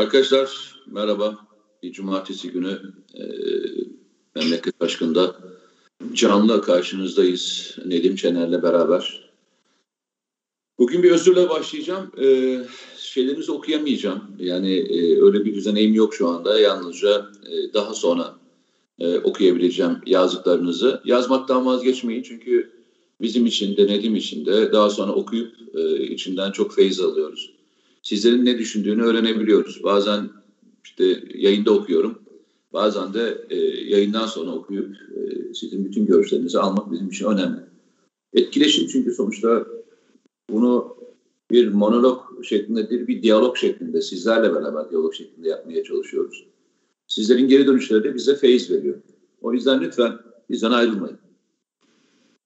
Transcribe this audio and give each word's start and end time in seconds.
Arkadaşlar 0.00 0.76
merhaba. 0.86 1.38
Cumartesi 1.92 2.50
günü 2.50 2.80
e, 3.14 3.22
Memleket 4.34 4.74
Aşkı'nda 4.80 5.36
canlı 6.12 6.62
karşınızdayız. 6.62 7.76
Nedim 7.86 8.16
Çener'le 8.16 8.62
beraber. 8.62 9.30
Bugün 10.78 11.02
bir 11.02 11.10
özürle 11.10 11.48
başlayacağım. 11.48 12.10
E, 12.22 12.58
şeylerinizi 12.98 13.52
okuyamayacağım. 13.52 14.24
Yani 14.38 14.74
e, 14.74 15.22
öyle 15.22 15.44
bir 15.44 15.54
düzeneğim 15.54 15.94
yok 15.94 16.14
şu 16.14 16.28
anda. 16.28 16.60
Yalnızca 16.60 17.26
e, 17.50 17.72
daha 17.74 17.94
sonra 17.94 18.34
e, 18.98 19.18
okuyabileceğim 19.18 19.96
yazdıklarınızı. 20.06 21.00
Yazmaktan 21.04 21.66
vazgeçmeyin 21.66 22.22
çünkü 22.22 22.72
bizim 23.20 23.46
için 23.46 23.76
de 23.76 23.86
Nedim 23.86 24.16
için 24.16 24.46
de 24.46 24.72
daha 24.72 24.90
sonra 24.90 25.12
okuyup 25.12 25.54
e, 25.74 26.02
içinden 26.02 26.52
çok 26.52 26.74
feyiz 26.74 27.00
alıyoruz 27.00 27.59
sizlerin 28.02 28.44
ne 28.44 28.58
düşündüğünü 28.58 29.02
öğrenebiliyoruz. 29.02 29.84
Bazen 29.84 30.30
işte 30.84 31.24
yayında 31.34 31.70
okuyorum. 31.70 32.18
Bazen 32.72 33.14
de 33.14 33.46
e, 33.50 33.56
yayından 33.90 34.26
sonra 34.26 34.50
okuyup 34.50 34.96
e, 34.96 35.54
sizin 35.54 35.84
bütün 35.84 36.06
görüşlerinizi 36.06 36.58
almak 36.58 36.92
bizim 36.92 37.08
için 37.08 37.26
önemli. 37.26 37.60
Etkileşim 38.32 38.86
çünkü 38.86 39.14
sonuçta 39.14 39.66
bunu 40.50 40.96
bir 41.50 41.68
monolog 41.68 42.44
şeklinde 42.44 42.90
değil, 42.90 43.06
bir 43.06 43.22
diyalog 43.22 43.56
şeklinde, 43.56 44.00
sizlerle 44.00 44.54
beraber 44.54 44.90
diyalog 44.90 45.14
şeklinde 45.14 45.48
yapmaya 45.48 45.84
çalışıyoruz. 45.84 46.46
Sizlerin 47.06 47.48
geri 47.48 47.66
dönüşleri 47.66 48.04
de 48.04 48.14
bize 48.14 48.36
feyiz 48.36 48.70
veriyor. 48.70 48.96
O 49.42 49.52
yüzden 49.52 49.80
lütfen 49.80 50.18
bizden 50.50 50.70
ayrılmayın. 50.70 51.18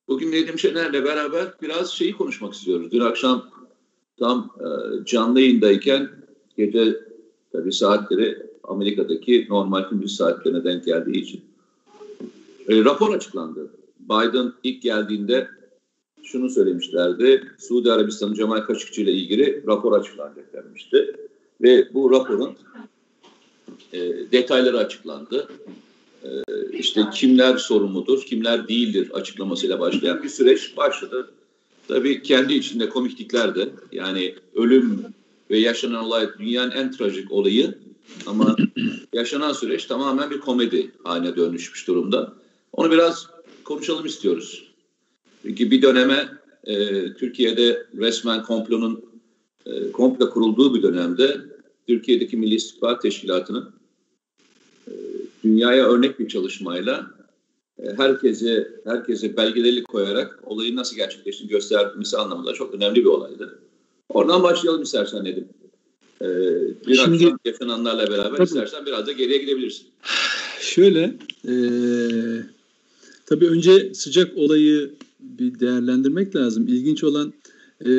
Bugün 0.08 0.32
Nedim 0.32 0.58
Şener'le 0.58 1.04
beraber 1.04 1.54
biraz 1.62 1.90
şeyi 1.90 2.12
konuşmak 2.12 2.54
istiyoruz. 2.54 2.90
Dün 2.90 3.00
akşam 3.00 3.50
tam 4.18 4.50
e, 4.60 5.04
canlı 5.04 5.40
yayındayken 5.40 6.08
gece 6.56 7.00
tabi 7.52 7.72
saatleri 7.72 8.46
Amerika'daki 8.62 9.46
normal 9.50 9.90
gündüz 9.90 10.16
saatlerine 10.16 10.64
denk 10.64 10.84
geldiği 10.84 11.16
için 11.16 11.40
e, 12.68 12.84
rapor 12.84 13.14
açıklandı. 13.14 13.70
Biden 14.00 14.52
ilk 14.62 14.82
geldiğinde 14.82 15.48
şunu 16.22 16.50
söylemişlerdi. 16.50 17.42
Suudi 17.58 17.92
Arabistan'ın 17.92 18.34
Cemal 18.34 18.60
Kaşıkçı 18.60 19.02
ile 19.02 19.12
ilgili 19.12 19.64
rapor 19.66 20.00
açıklanacak 20.00 20.52
denmişti. 20.52 21.16
Ve 21.62 21.94
bu 21.94 22.10
raporun 22.10 22.56
e, 23.92 23.98
detayları 24.32 24.78
açıklandı. 24.78 25.48
E, 26.24 26.28
işte 26.72 27.02
kimler 27.14 27.56
sorumludur, 27.56 28.22
kimler 28.22 28.68
değildir 28.68 29.10
açıklamasıyla 29.14 29.80
başlayan 29.80 30.22
bir 30.22 30.28
süreç 30.28 30.76
başladı. 30.76 31.30
Tabii 31.88 32.22
kendi 32.22 32.54
içinde 32.54 32.88
komiklikler 32.88 33.54
de 33.54 33.68
yani 33.92 34.34
ölüm 34.54 35.04
ve 35.50 35.58
yaşanan 35.58 36.04
olay 36.04 36.28
dünyanın 36.38 36.70
en 36.70 36.92
trajik 36.92 37.32
olayı 37.32 37.78
ama 38.26 38.56
yaşanan 39.12 39.52
süreç 39.52 39.84
tamamen 39.84 40.30
bir 40.30 40.40
komedi 40.40 40.90
haline 41.04 41.36
dönüşmüş 41.36 41.88
durumda. 41.88 42.32
Onu 42.72 42.90
biraz 42.90 43.26
konuşalım 43.64 44.06
istiyoruz. 44.06 44.74
Çünkü 45.42 45.70
bir 45.70 45.82
döneme 45.82 46.28
e, 46.64 46.74
Türkiye'de 47.14 47.86
resmen 47.96 48.42
komplonun 48.42 49.04
e, 49.66 49.92
komple 49.92 50.30
kurulduğu 50.30 50.74
bir 50.74 50.82
dönemde 50.82 51.40
Türkiye'deki 51.86 52.36
Milli 52.36 52.54
İstihbarat 52.54 53.02
Teşkilatı'nın 53.02 53.72
e, 54.88 54.92
dünyaya 55.44 55.88
örnek 55.88 56.18
bir 56.18 56.28
çalışmayla 56.28 57.10
herkese 57.96 58.68
herkese 58.84 59.36
belgeleri 59.36 59.82
koyarak 59.82 60.38
olayın 60.42 60.76
nasıl 60.76 60.96
gerçekleştiğini 60.96 61.50
göstermesi 61.50 62.16
anlamında 62.16 62.52
çok 62.52 62.74
önemli 62.74 63.00
bir 63.00 63.04
olaydı. 63.04 63.58
Oradan 64.08 64.42
başlayalım 64.42 64.82
istersen 64.82 65.24
Nedim. 65.24 65.48
Ee, 66.22 66.26
bir 66.86 66.94
Şimdi, 66.94 67.14
akşam 67.14 67.38
yaşananlarla 67.44 68.10
beraber 68.10 68.36
tabii, 68.36 68.44
istersen 68.44 68.86
biraz 68.86 69.06
da 69.06 69.12
geriye 69.12 69.38
gidebilirsin. 69.38 69.86
Şöyle, 70.60 71.14
e, 71.48 71.54
tabii 73.26 73.48
önce 73.48 73.94
sıcak 73.94 74.36
olayı 74.36 74.90
bir 75.20 75.60
değerlendirmek 75.60 76.36
lazım. 76.36 76.68
İlginç 76.68 77.04
olan 77.04 77.32
e, 77.80 77.90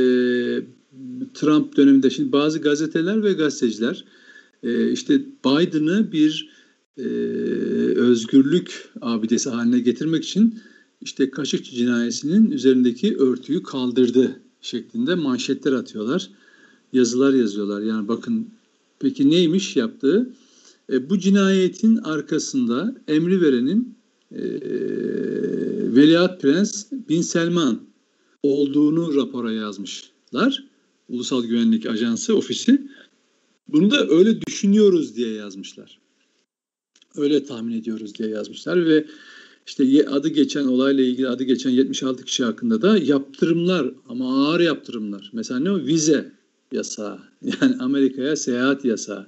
Trump 1.33 1.77
döneminde 1.77 2.09
şimdi 2.09 2.31
bazı 2.31 2.59
gazeteler 2.59 3.23
ve 3.23 3.33
gazeteciler 3.33 4.05
e, 4.63 4.91
işte 4.91 5.19
Biden'ı 5.45 6.11
bir 6.11 6.49
e, 6.97 7.05
özgürlük 8.05 8.89
abidesi 9.01 9.49
haline 9.49 9.79
getirmek 9.79 10.23
için 10.23 10.59
işte 11.01 11.31
Kaşıkçı 11.31 11.71
cinayesinin 11.71 12.51
üzerindeki 12.51 13.17
örtüyü 13.17 13.63
kaldırdı 13.63 14.41
şeklinde 14.61 15.15
manşetler 15.15 15.71
atıyorlar. 15.71 16.29
Yazılar 16.93 17.33
yazıyorlar. 17.33 17.81
Yani 17.81 18.07
bakın 18.07 18.49
peki 18.99 19.29
neymiş 19.29 19.75
yaptığı? 19.75 20.33
E, 20.91 21.09
bu 21.09 21.19
cinayetin 21.19 21.97
arkasında 21.97 22.95
emri 23.07 23.41
verenin 23.41 23.97
e, 24.31 24.41
Veliaht 25.95 26.41
Prens 26.41 26.85
Bin 26.91 27.21
Selman 27.21 27.81
olduğunu 28.43 29.15
rapora 29.15 29.51
yazmışlar. 29.51 30.63
Ulusal 31.09 31.43
Güvenlik 31.43 31.85
Ajansı 31.85 32.35
ofisi. 32.35 32.87
Bunu 33.67 33.91
da 33.91 34.07
öyle 34.07 34.41
düşünüyoruz 34.41 35.15
diye 35.15 35.33
yazmışlar. 35.33 35.99
Öyle 37.17 37.45
tahmin 37.45 37.79
ediyoruz 37.79 38.15
diye 38.15 38.29
yazmışlar 38.29 38.85
ve 38.85 39.05
işte 39.67 40.09
adı 40.09 40.27
geçen 40.27 40.65
olayla 40.65 41.03
ilgili 41.03 41.29
adı 41.29 41.43
geçen 41.43 41.69
76 41.69 42.23
kişi 42.25 42.43
hakkında 42.43 42.81
da 42.81 42.97
yaptırımlar 42.97 43.91
ama 44.09 44.47
ağır 44.47 44.59
yaptırımlar. 44.59 45.29
Mesela 45.33 45.59
ne 45.59 45.71
o? 45.71 45.77
Vize 45.77 46.31
yasağı. 46.71 47.19
Yani 47.61 47.75
Amerika'ya 47.79 48.35
seyahat 48.35 48.85
yasağı 48.85 49.27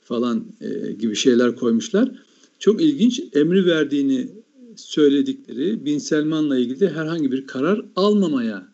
falan 0.00 0.44
e, 0.60 0.92
gibi 0.92 1.16
şeyler 1.16 1.56
koymuşlar. 1.56 2.10
Çok 2.58 2.82
ilginç 2.82 3.22
emri 3.32 3.66
verdiğini 3.66 4.30
söyledikleri 4.76 5.84
Bin 5.84 5.98
Selman'la 5.98 6.58
ilgili 6.58 6.88
herhangi 6.88 7.32
bir 7.32 7.46
karar 7.46 7.84
almamaya 7.96 8.68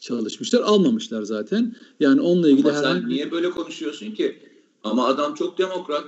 çalışmışlar. 0.00 0.60
Almamışlar 0.60 1.22
zaten. 1.22 1.76
Yani 2.00 2.20
onunla 2.20 2.50
ilgili 2.50 2.68
Ama 2.68 2.78
herhangi... 2.78 3.00
sen 3.00 3.08
niye 3.08 3.30
böyle 3.30 3.50
konuşuyorsun 3.50 4.10
ki? 4.10 4.36
Ama 4.84 5.06
adam 5.06 5.34
çok 5.34 5.58
demokrat. 5.58 6.04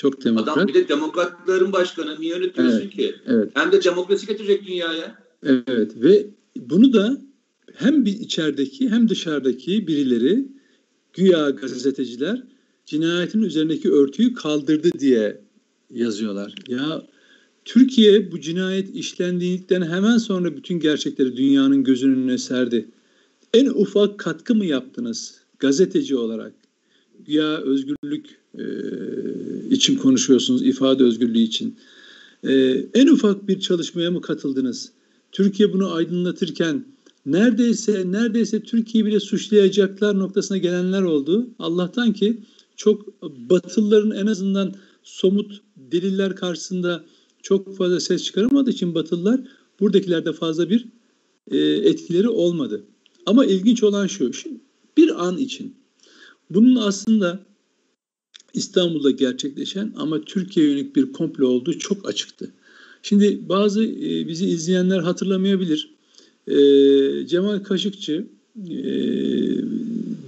Çok 0.00 0.24
demokrat. 0.24 0.56
Adam 0.56 0.68
bir 0.68 0.74
de 0.74 0.88
demokratların 0.88 1.72
başkanı. 1.72 2.20
Niye 2.20 2.36
yönetiyorsun 2.36 2.80
evet, 2.80 2.90
ki? 2.90 3.14
Evet. 3.26 3.50
Hem 3.54 3.72
de 3.72 3.84
demokrasi 3.84 4.26
getirecek 4.26 4.66
dünyaya. 4.66 5.18
Evet 5.46 5.92
ve 5.96 6.26
bunu 6.56 6.92
da 6.92 7.20
hem 7.74 8.04
bir 8.04 8.12
içerideki 8.12 8.90
hem 8.90 9.08
dışarıdaki 9.08 9.86
birileri 9.86 10.48
güya 11.12 11.50
gazeteciler 11.50 12.42
cinayetin 12.86 13.42
üzerindeki 13.42 13.92
örtüyü 13.92 14.34
kaldırdı 14.34 14.90
diye 14.98 15.40
yazıyorlar. 15.90 16.54
Ya 16.68 17.06
Türkiye 17.64 18.32
bu 18.32 18.40
cinayet 18.40 18.94
işlendiğinden 18.94 19.82
hemen 19.82 20.18
sonra 20.18 20.56
bütün 20.56 20.80
gerçekleri 20.80 21.36
dünyanın 21.36 21.84
gözünün 21.84 22.16
önüne 22.16 22.38
serdi. 22.38 22.88
En 23.54 23.66
ufak 23.66 24.18
katkı 24.18 24.54
mı 24.54 24.66
yaptınız 24.66 25.40
gazeteci 25.58 26.16
olarak? 26.16 26.52
Ya 27.26 27.58
özgürlük 27.58 28.26
e, 28.58 28.64
için 29.70 29.96
konuşuyorsunuz, 29.96 30.62
ifade 30.62 31.04
özgürlüğü 31.04 31.38
için. 31.38 31.76
E, 32.44 32.52
en 32.94 33.06
ufak 33.06 33.48
bir 33.48 33.60
çalışmaya 33.60 34.10
mı 34.10 34.20
katıldınız? 34.20 34.92
Türkiye 35.32 35.72
bunu 35.72 35.94
aydınlatırken 35.94 36.84
neredeyse 37.26 38.12
neredeyse 38.12 38.62
Türkiye'yi 38.62 39.06
bile 39.06 39.20
suçlayacaklar 39.20 40.18
noktasına 40.18 40.58
gelenler 40.58 41.02
oldu. 41.02 41.48
Allah'tan 41.58 42.12
ki 42.12 42.38
çok 42.76 43.22
Batılıların 43.22 44.10
en 44.10 44.26
azından 44.26 44.74
somut 45.02 45.60
deliller 45.76 46.36
karşısında 46.36 47.04
çok 47.42 47.76
fazla 47.76 48.00
ses 48.00 48.24
çıkaramadığı 48.24 48.70
için 48.70 48.94
Batılılar 48.94 49.40
buradakilerde 49.80 50.32
fazla 50.32 50.70
bir 50.70 50.86
e, 51.50 51.58
etkileri 51.58 52.28
olmadı. 52.28 52.84
Ama 53.26 53.44
ilginç 53.44 53.82
olan 53.82 54.06
şu, 54.06 54.30
bir 54.96 55.26
an 55.26 55.38
için 55.38 55.74
bunun 56.50 56.76
aslında 56.76 57.49
İstanbul'da 58.54 59.10
gerçekleşen 59.10 59.92
ama 59.96 60.20
Türkiye 60.20 60.66
yönelik 60.66 60.96
bir 60.96 61.12
komplo 61.12 61.48
olduğu 61.48 61.78
çok 61.78 62.08
açıktı. 62.08 62.52
Şimdi 63.02 63.48
bazı 63.48 63.84
e, 63.84 64.28
bizi 64.28 64.46
izleyenler 64.46 64.98
hatırlamayabilir. 64.98 65.90
E, 66.46 66.56
Cemal 67.26 67.58
Kaşıkçı 67.58 68.26
e, 68.70 68.84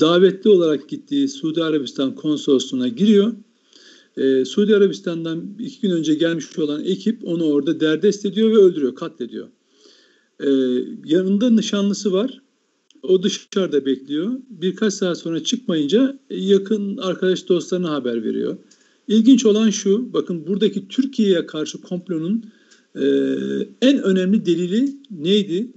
davetli 0.01 0.51
olarak 0.51 0.89
gittiği 0.89 1.29
Suudi 1.29 1.63
Arabistan 1.63 2.15
konsolosluğuna 2.15 2.89
giriyor. 2.89 3.33
E, 4.17 4.45
Suudi 4.45 4.77
Arabistan'dan 4.77 5.45
iki 5.59 5.81
gün 5.81 5.91
önce 5.91 6.15
gelmiş 6.15 6.59
olan 6.59 6.85
ekip 6.85 7.25
onu 7.25 7.45
orada 7.45 7.81
derdest 7.81 8.27
ediyor 8.27 8.51
ve 8.51 8.57
öldürüyor, 8.57 8.95
katlediyor. 8.95 9.49
Yanında 11.05 11.51
nişanlısı 11.51 12.13
var. 12.13 12.42
O 13.03 13.23
dışarıda 13.23 13.87
bekliyor. 13.87 14.33
Birkaç 14.51 14.95
saat 14.95 15.19
sonra 15.19 15.45
çıkmayınca 15.45 16.19
yakın 16.31 16.97
arkadaş 16.97 17.49
dostlarına 17.49 17.91
haber 17.91 18.25
veriyor. 18.25 18.57
İlginç 19.09 19.47
olan 19.47 19.71
şu, 19.71 20.13
bakın 20.13 20.47
buradaki 20.47 20.89
Türkiye'ye 20.89 21.47
karşı 21.47 21.81
komplonun 21.81 22.45
e, 22.95 23.05
en 23.83 24.03
önemli 24.03 24.47
delili 24.47 24.97
neydi? 25.11 25.73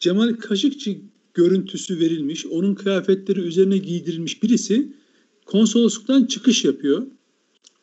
Cemal 0.00 0.34
Kaşıkçı 0.34 0.96
görüntüsü 1.34 2.00
verilmiş, 2.00 2.46
onun 2.46 2.74
kıyafetleri 2.74 3.40
üzerine 3.40 3.78
giydirilmiş 3.78 4.42
birisi 4.42 4.92
konsolosluktan 5.46 6.24
çıkış 6.24 6.64
yapıyor. 6.64 7.06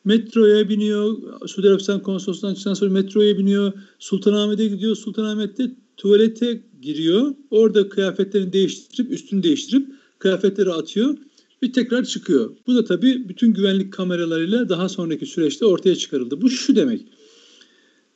Metroya 0.04 0.68
biniyor. 0.68 1.16
Suudi 1.46 1.68
Arabistan 1.68 2.02
konsolosluğundan 2.02 2.54
çıktıktan 2.54 2.74
sonra 2.74 2.90
metroya 2.90 3.38
biniyor. 3.38 3.72
Sultanahmet'e 3.98 4.66
gidiyor. 4.66 4.96
Sultanahmet'te 4.96 5.70
tuvalete 5.96 6.62
giriyor. 6.84 7.34
Orada 7.50 7.88
kıyafetlerini 7.88 8.52
değiştirip 8.52 9.12
üstünü 9.12 9.42
değiştirip 9.42 9.88
kıyafetleri 10.18 10.72
atıyor 10.72 11.16
bir 11.62 11.72
tekrar 11.72 12.04
çıkıyor. 12.04 12.56
Bu 12.66 12.74
da 12.74 12.84
tabii 12.84 13.28
bütün 13.28 13.54
güvenlik 13.54 13.92
kameralarıyla 13.92 14.68
daha 14.68 14.88
sonraki 14.88 15.26
süreçte 15.26 15.66
ortaya 15.66 15.96
çıkarıldı. 15.96 16.40
Bu 16.40 16.50
şu 16.50 16.76
demek. 16.76 17.06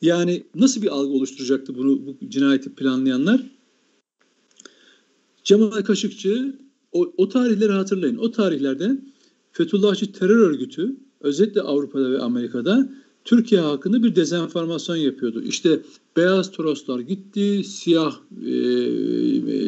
Yani 0.03 0.45
nasıl 0.55 0.83
bir 0.83 0.89
algı 0.89 1.13
oluşturacaktı 1.13 1.75
bunu 1.75 2.07
bu 2.07 2.17
cinayeti 2.29 2.75
planlayanlar? 2.75 3.43
Cemal 5.45 5.71
Kaşıkçı 5.71 6.59
o, 6.93 7.13
o 7.17 7.29
tarihleri 7.29 7.73
hatırlayın. 7.73 8.17
O 8.17 8.31
tarihlerde 8.31 8.99
Fethullahçı 9.53 10.13
terör 10.13 10.39
örgütü 10.39 10.97
özellikle 11.21 11.61
Avrupa'da 11.61 12.11
ve 12.11 12.19
Amerika'da 12.19 12.89
Türkiye 13.25 13.61
hakkında 13.61 14.03
bir 14.03 14.17
dezenformasyon 14.17 14.97
yapıyordu. 14.97 15.43
İşte 15.43 15.81
beyaz 16.19 16.53
Toroslar 16.53 17.01
gitti, 17.01 17.65
siyah 17.65 18.17
e, 18.47 18.53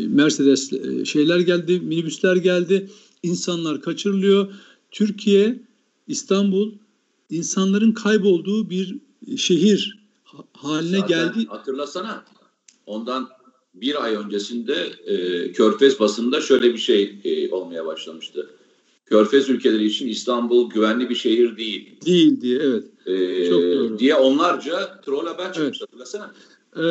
Mercedes 0.08 0.72
e, 0.72 1.04
şeyler 1.04 1.40
geldi, 1.40 1.80
minibüsler 1.80 2.36
geldi, 2.36 2.90
insanlar 3.22 3.80
kaçırılıyor. 3.80 4.52
Türkiye, 4.90 5.62
İstanbul 6.08 6.72
insanların 7.30 7.92
kaybolduğu 7.92 8.70
bir 8.70 8.96
şehir 9.36 9.98
haline 10.52 10.98
Zaten 10.98 11.08
geldi. 11.08 11.46
Hatırlasana 11.48 12.24
ondan 12.86 13.28
bir 13.74 14.04
ay 14.04 14.14
öncesinde 14.14 14.74
e, 15.06 15.52
Körfez 15.52 16.00
basında 16.00 16.40
şöyle 16.40 16.72
bir 16.72 16.78
şey 16.78 17.14
e, 17.24 17.50
olmaya 17.50 17.86
başlamıştı. 17.86 18.50
Körfez 19.06 19.48
ülkeleri 19.48 19.84
için 19.84 20.08
İstanbul 20.08 20.70
güvenli 20.70 21.10
bir 21.10 21.14
şehir 21.14 21.56
değil. 21.56 22.00
Değil 22.06 22.40
diye 22.40 22.58
evet. 22.58 22.84
E, 23.06 23.48
Çok 23.48 23.62
doğru. 23.62 23.79
Diye 24.00 24.14
onlarca 24.14 25.00
troll 25.00 25.26
haber 25.26 25.52
çıkmış 25.52 25.78
evet. 25.78 25.80
hatırlasana. 25.80 26.32
Ee, 26.76 26.82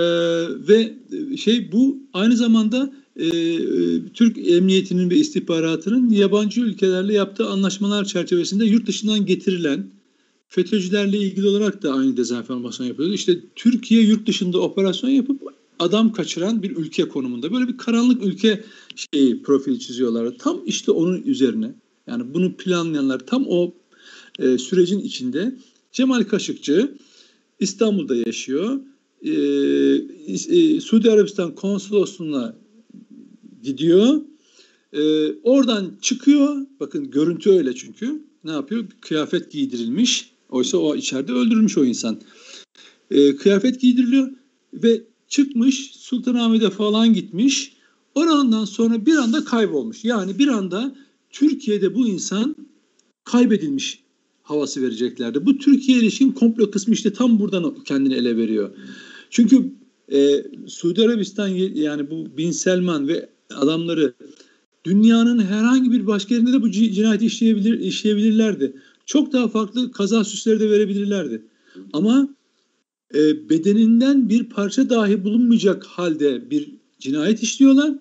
ve 0.68 0.94
şey 1.38 1.72
bu 1.72 1.98
aynı 2.14 2.38
zamanda 2.38 2.92
e, 3.16 3.30
Türk 4.14 4.38
Emniyeti'nin 4.38 5.10
ve 5.10 5.16
istihbaratının 5.16 6.10
yabancı 6.10 6.62
ülkelerle 6.62 7.14
yaptığı 7.14 7.48
anlaşmalar 7.48 8.06
çerçevesinde 8.06 8.66
yurt 8.66 8.88
dışından 8.88 9.26
getirilen 9.26 9.88
FETÖ'cülerle 10.48 11.18
ilgili 11.18 11.48
olarak 11.48 11.84
da 11.84 11.94
aynı 11.94 12.18
dezenformasyon 12.18 12.88
yapıyordu. 12.88 13.14
İşte 13.14 13.40
Türkiye 13.56 14.02
yurt 14.02 14.28
dışında 14.28 14.60
operasyon 14.60 15.10
yapıp 15.10 15.42
adam 15.80 16.14
kaçıran 16.14 16.64
bir 16.64 16.78
ülke 16.78 17.08
konumunda. 17.08 17.54
Böyle 17.54 17.68
bir 17.68 17.78
karanlık 17.78 18.24
ülke 18.24 18.64
şeyi 18.96 19.42
profil 19.42 19.80
çiziyorlar. 19.80 20.38
Tam 20.40 20.62
işte 20.66 20.92
onun 20.92 21.22
üzerine. 21.22 21.76
Yani 22.08 22.34
bunu 22.34 22.54
planlayanlar 22.54 23.20
tam 23.20 23.46
o 23.48 23.74
e, 24.40 24.58
sürecin 24.58 25.00
içinde. 25.00 25.56
Cemal 25.92 26.24
Kaşıkçı 26.24 26.98
İstanbul'da 27.60 28.16
yaşıyor. 28.16 28.80
E, 29.22 29.32
e, 30.58 30.82
Suudi 30.82 31.12
Arabistan 31.12 31.56
konsolosluğuna 31.56 32.56
gidiyor. 33.64 34.22
E, 34.94 35.32
oradan 35.44 35.98
çıkıyor. 36.02 36.66
Bakın 36.80 37.12
görüntü 37.12 37.50
öyle 37.50 37.76
çünkü. 37.76 38.24
Ne 38.44 38.52
yapıyor? 38.52 38.86
Kıyafet 39.02 39.52
giydirilmiş. 39.52 40.32
Oysa 40.50 40.78
o 40.78 40.96
içeride 40.96 41.32
öldürülmüş 41.32 41.78
o 41.78 41.86
insan. 41.86 42.22
E, 43.12 43.36
kıyafet 43.36 43.82
giydiriliyor 43.82 44.32
ve 44.74 45.04
çıkmış 45.28 45.92
Sultanahmet'e 45.96 46.70
falan 46.70 47.14
gitmiş. 47.14 47.74
Orandan 48.16 48.66
sonra 48.66 49.06
bir 49.06 49.16
anda 49.16 49.44
kaybolmuş. 49.44 50.06
Yani 50.06 50.40
bir 50.40 50.48
anda 50.48 50.96
Türkiye'de 51.30 51.96
bu 51.96 52.08
insan 52.08 52.56
kaybedilmiş 53.24 54.04
havası 54.50 54.82
vereceklerdi. 54.82 55.46
Bu 55.46 55.58
Türkiye 55.58 55.98
ilişkin 55.98 56.32
komplo 56.32 56.72
kısmı 56.72 56.94
işte 56.94 57.14
tam 57.14 57.40
buradan 57.40 57.76
kendini 57.86 58.14
ele 58.14 58.38
veriyor. 58.38 58.70
Çünkü 59.30 59.72
e, 60.12 60.44
Suudi 60.68 61.02
Arabistan 61.02 61.48
yani 61.74 62.10
bu 62.10 62.38
Bin 62.38 62.52
Selman 62.52 63.08
ve 63.08 63.30
adamları 63.56 64.14
dünyanın 64.84 65.40
herhangi 65.40 65.92
bir 65.92 66.08
başka 66.08 66.36
yerinde 66.36 66.54
de 66.54 66.62
bu 66.62 66.72
cinayeti 66.72 67.26
işleyebilir, 67.26 67.80
işleyebilirlerdi. 67.80 68.74
Çok 69.06 69.34
daha 69.34 69.48
farklı 69.48 69.92
kaza 69.92 70.24
süsleri 70.24 70.60
de 70.60 70.70
verebilirlerdi. 70.70 71.42
Ama 71.94 72.30
e, 73.16 73.50
bedeninden 73.50 74.30
bir 74.30 74.44
parça 74.44 74.90
dahi 74.90 75.24
bulunmayacak 75.24 75.86
halde 75.86 76.52
bir 76.52 76.72
cinayet 77.00 77.44
işliyorlar 77.44 77.94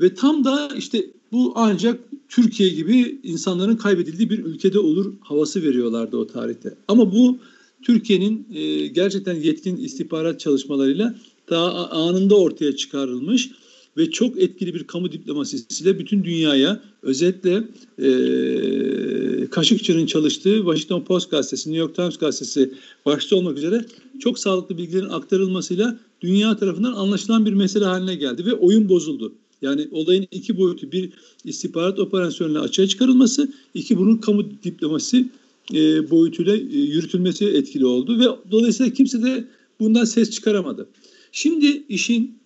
ve 0.00 0.14
tam 0.14 0.44
da 0.44 0.68
işte 0.76 1.10
bu 1.32 1.52
ancak 1.56 2.00
Türkiye 2.32 2.68
gibi 2.68 3.20
insanların 3.22 3.76
kaybedildiği 3.76 4.30
bir 4.30 4.38
ülkede 4.38 4.78
olur 4.78 5.12
havası 5.20 5.62
veriyorlardı 5.62 6.16
o 6.16 6.26
tarihte. 6.26 6.74
Ama 6.88 7.12
bu 7.12 7.38
Türkiye'nin 7.82 8.46
e, 8.54 8.86
gerçekten 8.86 9.34
yetkin 9.34 9.76
istihbarat 9.76 10.40
çalışmalarıyla 10.40 11.14
daha 11.50 11.90
anında 11.90 12.36
ortaya 12.38 12.76
çıkarılmış 12.76 13.50
ve 13.96 14.10
çok 14.10 14.38
etkili 14.38 14.74
bir 14.74 14.84
kamu 14.84 15.12
diplomasisiyle 15.12 15.98
bütün 15.98 16.24
dünyaya 16.24 16.80
özetle 17.02 17.64
e, 17.98 19.46
Kaşıkçı'nın 19.46 20.06
çalıştığı 20.06 20.56
Washington 20.56 21.04
Post 21.04 21.30
gazetesi, 21.30 21.70
New 21.70 21.80
York 21.80 21.94
Times 21.94 22.18
gazetesi 22.18 22.74
başta 23.06 23.36
olmak 23.36 23.58
üzere 23.58 23.84
çok 24.20 24.38
sağlıklı 24.38 24.78
bilgilerin 24.78 25.08
aktarılmasıyla 25.08 25.98
dünya 26.20 26.56
tarafından 26.56 26.92
anlaşılan 26.92 27.46
bir 27.46 27.52
mesele 27.52 27.84
haline 27.84 28.14
geldi 28.14 28.46
ve 28.46 28.54
oyun 28.54 28.88
bozuldu. 28.88 29.32
Yani 29.62 29.88
olayın 29.90 30.26
iki 30.30 30.56
boyutu 30.56 30.92
bir 30.92 31.12
istihbarat 31.44 31.98
operasyonuyla 31.98 32.60
açığa 32.60 32.86
çıkarılması, 32.86 33.52
iki 33.74 33.98
bunun 33.98 34.16
kamu 34.16 34.62
diplomasi 34.62 35.28
e, 35.74 36.10
boyutuyla 36.10 36.56
e, 36.56 36.78
yürütülmesi 36.78 37.46
etkili 37.46 37.86
oldu 37.86 38.20
ve 38.20 38.50
dolayısıyla 38.50 38.92
kimse 38.92 39.22
de 39.22 39.44
bundan 39.80 40.04
ses 40.04 40.30
çıkaramadı. 40.30 40.88
Şimdi 41.32 41.84
işin 41.88 42.38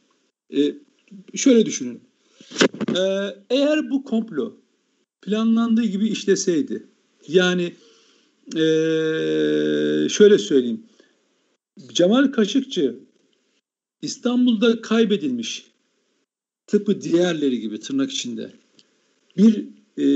e, 0.57 0.75
şöyle 1.35 1.67
düşünün. 1.67 2.01
E, 2.97 3.01
eğer 3.51 3.91
bu 3.91 4.05
komplo 4.05 4.57
planlandığı 5.23 5.85
gibi 5.85 6.09
işleseydi, 6.09 6.87
yani 7.29 7.73
e, 8.55 8.63
şöyle 10.09 10.39
söyleyeyim, 10.39 10.83
Cemal 11.93 12.33
Kaşıkçı 12.33 12.99
İstanbul'da 14.03 14.81
kaybedilmiş 14.81 15.65
tıpkı 16.67 17.01
diğerleri 17.01 17.61
gibi 17.61 17.81
tırnak 17.81 18.11
içinde 18.11 18.53
bir 19.37 19.65
e, 19.99 20.07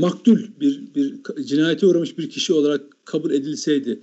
maktul 0.00 0.38
bir, 0.60 0.82
bir 0.94 1.14
cinayete 1.44 1.86
uğramış 1.86 2.18
bir 2.18 2.30
kişi 2.30 2.52
olarak 2.52 3.06
kabul 3.06 3.30
edilseydi 3.30 4.00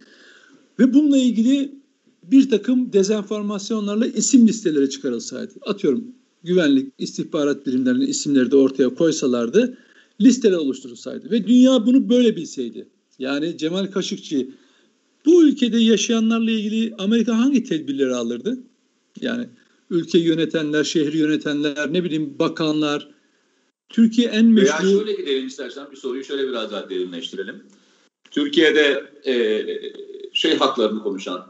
ve 0.80 0.94
bununla 0.94 1.18
ilgili 1.18 1.72
bir 2.24 2.50
takım 2.50 2.94
dezenformasyonlarla 2.94 4.08
isim 4.08 4.48
listeleri 4.48 4.89
çıkarılsaydı. 4.89 5.54
Atıyorum 5.62 6.04
güvenlik, 6.44 6.94
istihbarat 6.98 7.68
birimlerinin 7.68 8.08
isimleri 8.08 8.51
de 8.51 8.56
ortaya 8.56 8.89
koysalardı 8.89 9.77
listeler 10.22 10.58
oluşturulsaydı 10.58 11.32
ve 11.32 11.48
dünya 11.48 11.86
bunu 11.86 12.10
böyle 12.10 12.36
bilseydi. 12.36 12.88
Yani 13.20 13.58
Cemal 13.58 13.86
Kaşıkçı 13.86 14.50
bu 15.25 15.44
ülkede 15.44 15.77
yaşayanlarla 15.77 16.51
ilgili 16.51 16.96
Amerika 16.98 17.38
hangi 17.38 17.63
tedbirleri 17.63 18.16
alırdı? 18.16 18.60
Yani 19.22 19.50
ülke 19.89 20.17
yönetenler, 20.17 20.84
şehri 20.84 21.17
yönetenler, 21.17 21.94
ne 21.94 22.03
bileyim 22.03 22.39
bakanlar, 22.39 23.10
Türkiye 23.89 24.27
en 24.27 24.46
meşru... 24.46 24.84
Veya 24.84 24.98
şöyle 24.98 25.13
gidelim 25.13 25.48
istersen 25.48 25.91
bir 25.91 25.98
soruyu 25.98 26.24
şöyle 26.24 26.48
biraz 26.48 26.72
daha 26.72 26.89
derinleştirelim. 26.89 27.63
Türkiye'de 28.32 29.03
e, 29.25 29.65
şey 30.34 30.58
haklarını 30.58 31.03
konuşan, 31.03 31.48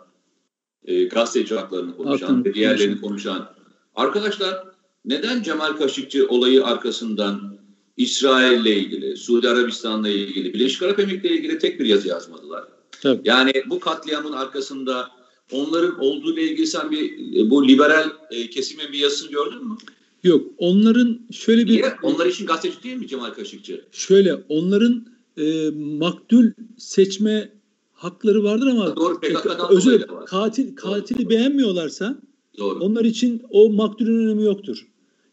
e, 0.86 1.04
gazeteci 1.04 1.56
haklarını 1.56 1.98
konuşan 1.98 2.46
ve 2.46 2.54
diğerlerini 2.54 3.02
konuşan 3.02 3.50
arkadaşlar 3.96 4.64
neden 5.06 5.44
Cemal 5.44 5.74
Kaşıkçı 5.74 6.28
olayı 6.28 6.66
arkasından 6.66 7.58
İsrail'le 7.98 8.66
ilgili, 8.66 9.18
Suudi 9.18 9.50
Arabistan'la 9.50 10.10
ilgili, 10.10 10.54
Birleşik 10.54 10.84
Arap 10.84 11.00
Emirlikleri'yle 11.00 11.40
ilgili 11.40 11.60
tek 11.60 11.80
bir 11.80 11.86
yazı 11.86 12.08
yazmadılar? 12.08 12.64
Tabii. 13.02 13.22
Yani 13.24 13.64
bu 13.66 13.80
katliamın 13.80 14.32
arkasında 14.32 15.10
onların 15.52 16.00
olduğu 16.00 16.34
ile 16.34 16.44
ilgili 16.44 16.68
sen 16.68 16.92
bir 16.92 17.12
e, 17.36 17.50
bu 17.50 17.68
liberal 17.68 18.10
e, 18.32 18.50
kesimin 18.50 18.92
bir 18.92 18.98
yazısını 18.98 19.32
gördün 19.32 19.68
mü? 19.68 19.78
Yok. 20.24 20.48
Onların 20.58 21.20
şöyle 21.32 21.66
bir... 21.66 21.72
Niye? 21.72 21.94
Onlar 22.04 22.26
için 22.26 22.46
gazeteci 22.46 22.84
değil 22.84 22.96
mi 22.96 23.08
Cemal 23.08 23.30
Kaşıkçı? 23.30 23.86
Şöyle 23.92 24.36
onların 24.50 25.06
e, 25.38 25.70
maktul 25.76 26.46
seçme 26.78 27.50
hakları 27.94 28.44
vardır 28.44 28.68
ama 28.68 28.96
Doğru, 28.96 29.20
PKK'dan 29.20 29.72
özür 29.72 30.06
katil 30.26 30.76
katili 30.76 31.24
Doğru. 31.24 31.30
beğenmiyorlarsa 31.30 32.18
Doğru. 32.58 32.80
onlar 32.80 33.06
için 33.06 33.44
o 33.50 33.70
maktulün 33.70 34.28
önemi 34.28 34.44
yoktur. 34.44 34.88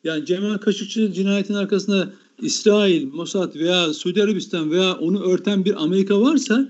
Yani 0.04 0.26
Cemal 0.26 0.58
Kaşıkçı 0.58 1.12
cinayetin 1.12 1.54
arkasında 1.54 2.12
İsrail, 2.42 3.06
Mossad 3.06 3.54
veya 3.54 3.94
Suudi 3.94 4.22
Arabistan 4.22 4.70
veya 4.70 4.94
onu 4.94 5.22
örten 5.22 5.64
bir 5.64 5.82
Amerika 5.84 6.20
varsa 6.20 6.68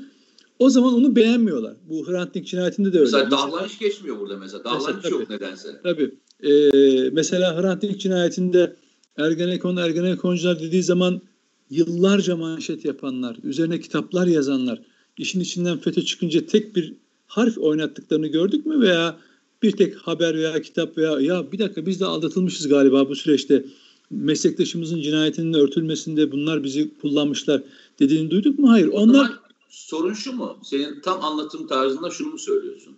o 0.58 0.70
zaman 0.70 0.94
onu 0.94 1.16
beğenmiyorlar. 1.16 1.76
Bu 1.88 2.08
Hrant 2.08 2.34
Dink 2.34 2.46
cinayetinde 2.46 2.92
de 2.92 2.98
öyle. 2.98 3.10
Mesela 3.12 3.66
hiç 3.66 3.78
geçmiyor 3.78 4.20
burada 4.20 4.36
mesela. 4.36 4.64
Dahlan 4.64 5.00
hiç 5.02 5.10
yok 5.10 5.30
nedense. 5.30 5.68
Tabii. 5.82 6.14
Ee, 6.42 7.10
mesela 7.12 7.62
Hrant 7.62 7.82
Dink 7.82 8.00
cinayetinde 8.00 8.76
Ergenekon, 9.16 9.76
Ergenekoncular 9.76 10.60
dediği 10.60 10.82
zaman 10.82 11.20
yıllarca 11.70 12.36
manşet 12.36 12.84
yapanlar, 12.84 13.36
üzerine 13.42 13.80
kitaplar 13.80 14.26
yazanlar, 14.26 14.82
işin 15.18 15.40
içinden 15.40 15.78
FETÖ 15.78 16.02
çıkınca 16.02 16.46
tek 16.46 16.76
bir 16.76 16.94
harf 17.26 17.58
oynattıklarını 17.58 18.26
gördük 18.26 18.66
mü 18.66 18.80
veya 18.80 19.16
bir 19.62 19.72
tek 19.72 19.96
haber 19.96 20.34
veya 20.34 20.62
kitap 20.62 20.98
veya 20.98 21.20
ya 21.20 21.52
bir 21.52 21.58
dakika 21.58 21.86
biz 21.86 22.00
de 22.00 22.04
aldatılmışız 22.04 22.68
galiba 22.68 23.08
bu 23.08 23.14
süreçte 23.14 23.64
meslektaşımızın 24.10 25.00
cinayetinin 25.00 25.54
örtülmesinde 25.54 26.32
bunlar 26.32 26.64
bizi 26.64 26.98
kullanmışlar 26.98 27.62
dediğini 27.98 28.30
duyduk 28.30 28.58
mu? 28.58 28.70
Hayır. 28.70 28.86
Onlar 28.86 29.32
sorun 29.74 30.12
şu 30.12 30.32
mu? 30.32 30.58
Senin 30.62 31.00
tam 31.00 31.24
anlatım 31.24 31.66
tarzında 31.66 32.10
şunu 32.10 32.28
mu 32.28 32.38
söylüyorsun? 32.38 32.96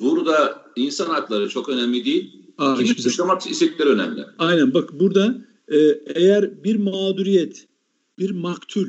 Burada 0.00 0.66
insan 0.76 1.06
hakları 1.06 1.48
çok 1.48 1.68
önemli 1.68 2.04
değil. 2.04 2.42
Aa, 2.58 2.74
Kimi 2.74 2.88
suçlamak 2.88 3.50
istedikleri 3.50 3.88
önemli. 3.88 4.24
Aynen 4.38 4.74
bak 4.74 5.00
burada 5.00 5.34
e, 5.68 5.78
eğer 6.14 6.64
bir 6.64 6.76
mağduriyet, 6.76 7.68
bir 8.18 8.30
maktul 8.30 8.88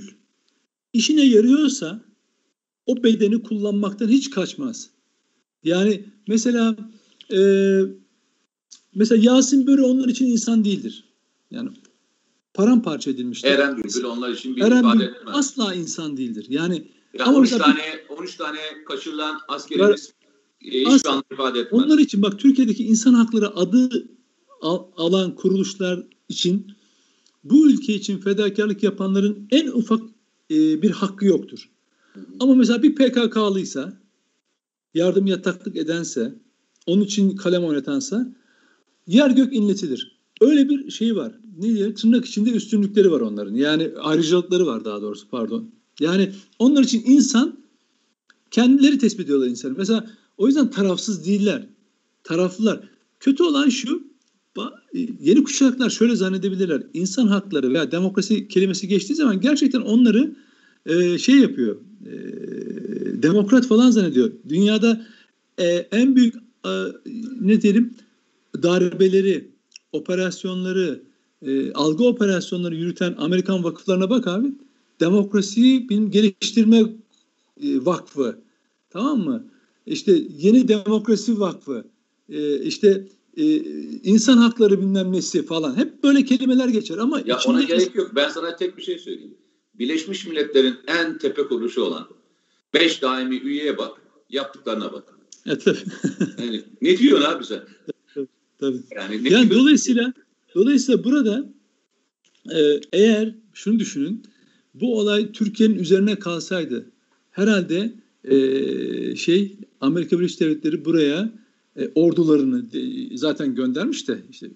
işine 0.93 1.25
yarıyorsa 1.25 2.01
o 2.85 3.03
bedeni 3.03 3.43
kullanmaktan 3.43 4.07
hiç 4.07 4.29
kaçmaz. 4.29 4.89
Yani 5.63 6.05
mesela 6.27 6.75
e, 7.33 7.39
mesela 8.95 9.31
Yasin 9.31 9.67
Börü 9.67 9.81
onlar 9.81 10.07
için 10.07 10.25
insan 10.25 10.65
değildir. 10.65 11.03
Yani 11.51 11.69
paramparça 12.53 13.11
edilmiştir. 13.11 13.49
Eren 13.49 13.77
Bülbül 13.77 14.03
onlar 14.03 14.29
için 14.29 14.55
bir 14.55 14.61
Eren 14.61 14.79
ifade 14.79 15.03
etmez. 15.03 15.35
Asla 15.35 15.73
insan 15.73 16.17
değildir. 16.17 16.45
Yani 16.49 16.87
ya 17.13 17.25
ama 17.25 17.37
13 17.37 17.49
tane 17.49 17.81
13 18.09 18.35
tane 18.35 18.59
kaçırılan 18.87 19.39
askerimiz 19.47 20.13
e, 20.61 20.79
hiçbir 20.79 21.09
anlam 21.09 21.23
ifade 21.31 21.59
etmez. 21.59 21.83
Onlar 21.83 21.97
için 21.99 22.21
bak 22.21 22.39
Türkiye'deki 22.39 22.83
insan 22.83 23.13
hakları 23.13 23.55
adı 23.55 24.07
alan 24.97 25.35
kuruluşlar 25.35 26.07
için 26.29 26.71
bu 27.43 27.69
ülke 27.69 27.93
için 27.93 28.17
fedakarlık 28.17 28.83
yapanların 28.83 29.47
en 29.51 29.67
ufak 29.67 30.01
e, 30.51 30.81
bir 30.81 30.91
hakkı 30.91 31.25
yoktur. 31.25 31.69
Ama 32.39 32.55
mesela 32.55 32.83
bir 32.83 32.95
PKK'lıysa, 32.95 34.01
yardım 34.93 35.27
yataklık 35.27 35.77
edense, 35.77 36.35
onun 36.85 37.03
için 37.03 37.35
kalem 37.35 37.63
oynatansa 37.63 38.35
yer 39.07 39.29
gök 39.29 39.53
inletilir. 39.53 40.19
Öyle 40.41 40.69
bir 40.69 40.91
şey 40.91 41.15
var. 41.15 41.39
Ne 41.57 41.75
diye? 41.75 41.93
Tırnak 41.93 42.25
içinde 42.25 42.51
üstünlükleri 42.51 43.11
var 43.11 43.21
onların. 43.21 43.53
Yani 43.55 43.91
ayrıcalıkları 43.99 44.65
var 44.65 44.85
daha 44.85 45.01
doğrusu 45.01 45.29
pardon. 45.29 45.71
Yani 45.99 46.31
onlar 46.59 46.83
için 46.83 47.03
insan 47.05 47.57
kendileri 48.51 48.97
tespit 48.97 49.25
ediyorlar 49.25 49.47
insanı. 49.47 49.73
Mesela 49.77 50.09
o 50.37 50.47
yüzden 50.47 50.71
tarafsız 50.71 51.25
değiller. 51.25 51.67
Taraflılar. 52.23 52.79
Kötü 53.19 53.43
olan 53.43 53.69
şu 53.69 54.11
yeni 55.19 55.43
kuşaklar 55.43 55.89
şöyle 55.89 56.15
zannedebilirler. 56.15 56.83
İnsan 56.93 57.27
hakları 57.27 57.73
veya 57.73 57.91
demokrasi 57.91 58.47
kelimesi 58.47 58.87
geçtiği 58.87 59.15
zaman 59.15 59.41
gerçekten 59.41 59.81
onları 59.81 60.35
e, 60.85 61.17
şey 61.17 61.35
yapıyor. 61.35 61.77
E, 62.05 62.13
demokrat 63.23 63.67
falan 63.67 63.91
zannediyor. 63.91 64.31
Dünyada 64.49 65.05
e, 65.57 65.65
en 65.91 66.15
büyük 66.15 66.35
e, 66.65 66.69
ne 67.41 67.61
diyelim 67.61 67.93
darbeleri, 68.63 69.51
operasyonları, 69.91 71.01
e, 71.45 71.73
algı 71.73 72.03
operasyonları 72.03 72.75
yürüten 72.75 73.15
Amerikan 73.17 73.63
vakıflarına 73.63 74.09
bak 74.09 74.27
abi. 74.27 74.47
Demokrasiyi 75.01 75.89
bilim 75.89 76.11
geliştirme 76.11 76.79
e, 77.63 77.85
vakfı. 77.85 78.41
Tamam 78.89 79.19
mı? 79.19 79.45
İşte 79.85 80.21
yeni 80.37 80.67
demokrasi 80.67 81.39
vakfı. 81.39 81.85
E, 82.29 82.59
işte 82.59 83.07
e, 83.37 83.43
insan 84.03 84.37
hakları 84.37 84.81
bilmem 84.81 85.11
nesi 85.11 85.45
falan. 85.45 85.77
Hep 85.77 86.03
böyle 86.03 86.25
kelimeler 86.25 86.67
geçer 86.67 86.97
ama 86.97 87.21
ya 87.25 87.39
ona 87.45 87.63
gerek 87.63 87.95
yok. 87.95 88.11
Ben 88.15 88.29
sana 88.29 88.55
tek 88.55 88.77
bir 88.77 88.81
şey 88.81 88.99
söyleyeyim. 88.99 89.37
Birleşmiş 89.73 90.27
Milletler'in 90.27 90.75
en 90.87 91.17
tepe 91.17 91.47
kuruluşu 91.47 91.81
olan 91.81 92.07
beş 92.73 93.01
daimi 93.01 93.35
üyeye 93.35 93.77
bak. 93.77 94.01
Yaptıklarına 94.29 94.93
bak. 94.93 95.03
Tabii. 95.45 95.77
yani, 96.37 96.63
ne 96.81 96.97
diyorsun 96.97 97.25
abi 97.25 97.45
sen? 97.45 97.61
Tabii. 98.59 98.79
Yani, 98.95 99.23
ne 99.23 99.29
yani 99.29 99.49
dolayısıyla 99.49 100.13
dolayısıyla 100.55 101.03
burada 101.03 101.45
e, 102.51 102.59
eğer 102.93 103.35
şunu 103.53 103.79
düşünün 103.79 104.23
bu 104.73 104.99
olay 104.99 105.31
Türkiye'nin 105.31 105.79
üzerine 105.79 106.15
kalsaydı 106.15 106.85
herhalde 107.31 107.93
e, 108.23 109.15
şey 109.15 109.55
Amerika 109.81 110.19
Birleşik 110.19 110.39
Devletleri 110.39 110.85
buraya 110.85 111.31
e, 111.77 111.91
ordularını 111.95 112.65
e, 112.73 113.17
zaten 113.17 113.55
göndermiş 113.55 114.07
de 114.07 114.17
işte 114.31 114.51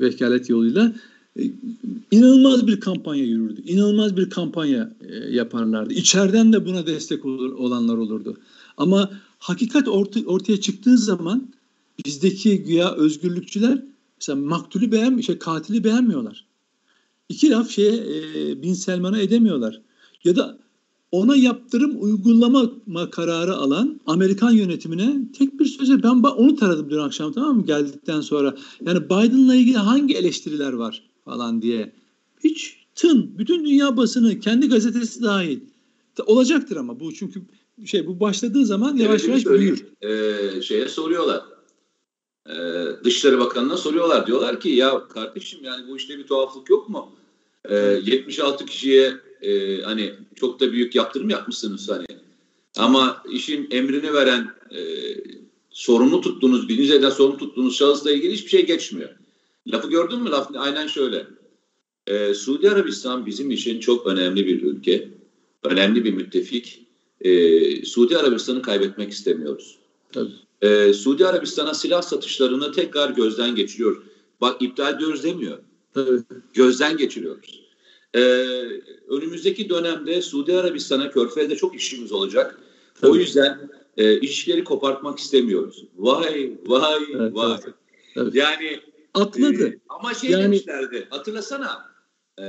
vekalet 0.00 0.50
yoluyla 0.50 0.94
e, 1.36 1.42
inanılmaz 2.10 2.66
bir 2.66 2.80
kampanya 2.80 3.24
yürürdü. 3.24 3.62
İnanılmaz 3.66 4.16
bir 4.16 4.30
kampanya 4.30 4.96
e, 5.08 5.14
yaparlardı. 5.14 5.94
İçeriden 5.94 6.52
de 6.52 6.66
buna 6.66 6.86
destek 6.86 7.24
olur, 7.24 7.52
olanlar 7.52 7.96
olurdu. 7.96 8.36
Ama 8.76 9.10
hakikat 9.38 9.88
orta, 9.88 10.20
ortaya 10.26 10.60
çıktığı 10.60 10.98
zaman 10.98 11.48
bizdeki 12.06 12.62
güya 12.62 12.94
özgürlükçüler 12.94 13.82
mesela 14.20 14.36
maktulü 14.36 14.92
beğenmiyor, 14.92 15.22
şey, 15.22 15.38
katili 15.38 15.84
beğenmiyorlar. 15.84 16.49
İki 17.30 17.50
laf 17.50 17.70
şeye 17.70 17.92
e, 17.92 18.62
Bin 18.62 18.74
Selman'a 18.74 19.20
edemiyorlar. 19.20 19.80
Ya 20.24 20.36
da 20.36 20.58
ona 21.12 21.36
yaptırım 21.36 22.02
uygulama 22.02 22.70
kararı 23.10 23.54
alan 23.54 24.00
Amerikan 24.06 24.50
yönetimine 24.50 25.16
tek 25.38 25.60
bir 25.60 25.64
sözle 25.64 26.02
ben 26.02 26.08
onu 26.08 26.56
taradım 26.56 26.90
dün 26.90 26.98
akşam 26.98 27.32
tamam 27.32 27.56
mı 27.56 27.66
geldikten 27.66 28.20
sonra. 28.20 28.56
Yani 28.86 29.04
Biden'la 29.04 29.54
ilgili 29.54 29.76
hangi 29.76 30.14
eleştiriler 30.14 30.72
var 30.72 31.02
falan 31.24 31.62
diye. 31.62 31.92
Hiç 32.44 32.76
tın 32.94 33.38
bütün 33.38 33.64
dünya 33.64 33.96
basını 33.96 34.40
kendi 34.40 34.68
gazetesi 34.68 35.22
dahil. 35.22 35.60
Olacaktır 36.26 36.76
ama 36.76 37.00
bu 37.00 37.14
çünkü 37.14 37.42
şey 37.84 38.06
bu 38.06 38.20
başladığı 38.20 38.66
zaman 38.66 38.96
yavaş 38.96 39.24
yavaş 39.24 39.46
büyür. 39.46 39.86
Ee, 40.02 40.62
şeye 40.62 40.88
soruyorlar. 40.88 41.42
Ee, 42.48 42.54
Dışişleri 43.04 43.38
Bakanı'na 43.38 43.76
soruyorlar. 43.76 44.26
Diyorlar 44.26 44.60
ki 44.60 44.68
ya 44.68 45.08
kardeşim 45.08 45.60
yani 45.62 45.88
bu 45.88 45.96
işte 45.96 46.18
bir 46.18 46.26
tuhaflık 46.26 46.70
yok 46.70 46.88
mu? 46.88 47.08
Ee, 47.68 47.76
76 47.76 48.66
kişiye 48.66 49.12
e, 49.42 49.80
hani 49.82 50.14
çok 50.36 50.60
da 50.60 50.72
büyük 50.72 50.94
yaptırım 50.94 51.30
yapmışsınız 51.30 51.90
hani. 51.90 52.06
Ama 52.76 53.22
işin 53.30 53.68
emrini 53.70 54.12
veren 54.14 54.50
e, 54.70 54.80
sorumlu 55.70 56.20
tuttuğunuz, 56.20 56.68
birinci 56.68 56.94
elden 56.94 57.10
sorumlu 57.10 57.38
tuttuğunuz 57.38 57.76
şahısla 57.76 58.12
ilgili 58.12 58.32
hiçbir 58.32 58.50
şey 58.50 58.66
geçmiyor. 58.66 59.10
Lafı 59.66 59.88
gördün 59.88 60.22
mü? 60.22 60.30
Laf 60.30 60.50
aynen 60.56 60.86
şöyle. 60.86 61.26
E, 62.06 62.34
Suudi 62.34 62.70
Arabistan 62.70 63.26
bizim 63.26 63.50
için 63.50 63.80
çok 63.80 64.06
önemli 64.06 64.46
bir 64.46 64.62
ülke. 64.62 65.08
Önemli 65.64 66.04
bir 66.04 66.12
müttefik. 66.12 66.86
E, 67.20 67.84
Suudi 67.84 68.18
Arabistan'ı 68.18 68.62
kaybetmek 68.62 69.12
istemiyoruz. 69.12 69.78
Tabii. 70.12 70.32
E, 70.62 70.92
Suudi 70.92 71.26
Arabistan'a 71.26 71.74
silah 71.74 72.02
satışlarını 72.02 72.72
tekrar 72.72 73.10
gözden 73.10 73.54
geçiriyor. 73.54 74.02
Bak 74.40 74.62
iptal 74.62 74.94
ediyoruz 74.94 75.24
demiyor. 75.24 75.58
Gözden 76.54 76.96
geçiriyoruz. 76.96 77.60
Ee, 78.14 78.20
önümüzdeki 79.08 79.68
dönemde 79.68 80.22
Suudi 80.22 80.54
Arabistan'a 80.54 81.10
Körfez'de 81.10 81.56
çok 81.56 81.76
işimiz 81.76 82.12
olacak. 82.12 82.58
Tabii. 83.00 83.10
O 83.10 83.14
yüzden 83.14 83.70
e, 83.96 84.20
işleri 84.20 84.64
kopartmak 84.64 85.18
istemiyoruz. 85.18 85.84
Vay 85.96 86.52
vay 86.66 87.02
evet, 87.14 87.34
vay. 87.34 87.52
Evet, 87.64 87.74
evet. 88.16 88.34
Yani 88.34 88.80
atladı. 89.14 89.68
E, 89.68 89.78
ama 89.88 90.14
şey 90.14 90.30
yani... 90.30 90.44
demişlerdi. 90.44 91.06
Hatırlasana. 91.10 91.90
E, 92.38 92.44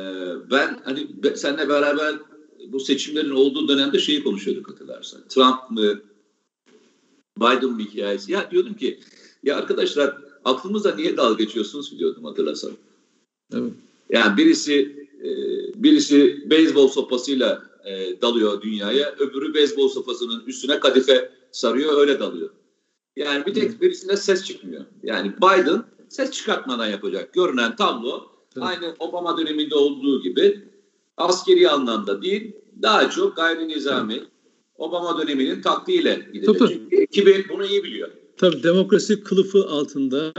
ben 0.51 0.81
hani 0.83 1.07
seninle 1.35 1.69
beraber 1.69 2.15
bu 2.67 2.79
seçimlerin 2.79 3.29
olduğu 3.29 3.67
dönemde 3.67 3.99
şeyi 3.99 4.23
konuşuyorduk 4.23 4.69
hatırlarsan. 4.69 5.21
Trump 5.29 5.71
mı 5.71 6.01
Biden 7.37 7.69
mı 7.69 7.79
hikayesi. 7.79 8.31
Ya 8.31 8.51
diyordum 8.51 8.73
ki 8.73 8.99
ya 9.43 9.55
arkadaşlar 9.55 10.17
aklımızda 10.45 10.95
niye 10.95 11.17
dalga 11.17 11.43
geçiyorsunuz 11.43 11.99
diyordum 11.99 12.23
hatırlarsan. 12.23 12.71
Evet. 13.53 13.71
Yani 14.09 14.37
birisi 14.37 15.07
e, 15.23 15.29
birisi 15.83 16.49
beyzbol 16.49 16.87
sopasıyla 16.87 17.63
e, 17.85 18.21
dalıyor 18.21 18.61
dünyaya, 18.61 19.15
öbürü 19.19 19.53
beyzbol 19.53 19.89
sopasının 19.89 20.43
üstüne 20.47 20.79
kadife 20.79 21.31
sarıyor, 21.51 21.97
öyle 21.97 22.19
dalıyor. 22.19 22.49
Yani 23.15 23.45
bir 23.45 23.53
tek 23.53 23.81
birisinde 23.81 24.17
ses 24.17 24.43
çıkmıyor. 24.43 24.85
Yani 25.03 25.33
Biden 25.37 25.83
ses 26.09 26.31
çıkartmadan 26.31 26.87
yapacak. 26.87 27.33
Görünen 27.33 27.75
tablo 27.75 28.25
evet. 28.57 28.67
aynı 28.67 28.95
Obama 28.99 29.37
döneminde 29.37 29.75
olduğu 29.75 30.21
gibi 30.21 30.59
askeri 31.17 31.69
anlamda 31.69 32.21
değil, 32.21 32.51
daha 32.81 33.09
çok 33.09 33.35
gayri 33.35 33.67
nizami 33.67 34.13
evet. 34.13 34.27
Obama 34.75 35.21
döneminin 35.21 35.61
taktiğiyle 35.61 36.27
gidecek. 36.33 36.59
Tabii. 36.59 36.73
Çünkü 36.73 36.95
ekibi 36.95 37.45
bunu 37.49 37.65
iyi 37.65 37.83
biliyor. 37.83 38.09
Tabii 38.37 38.63
demokrasi 38.63 39.23
kılıfı 39.23 39.67
altında, 39.67 40.33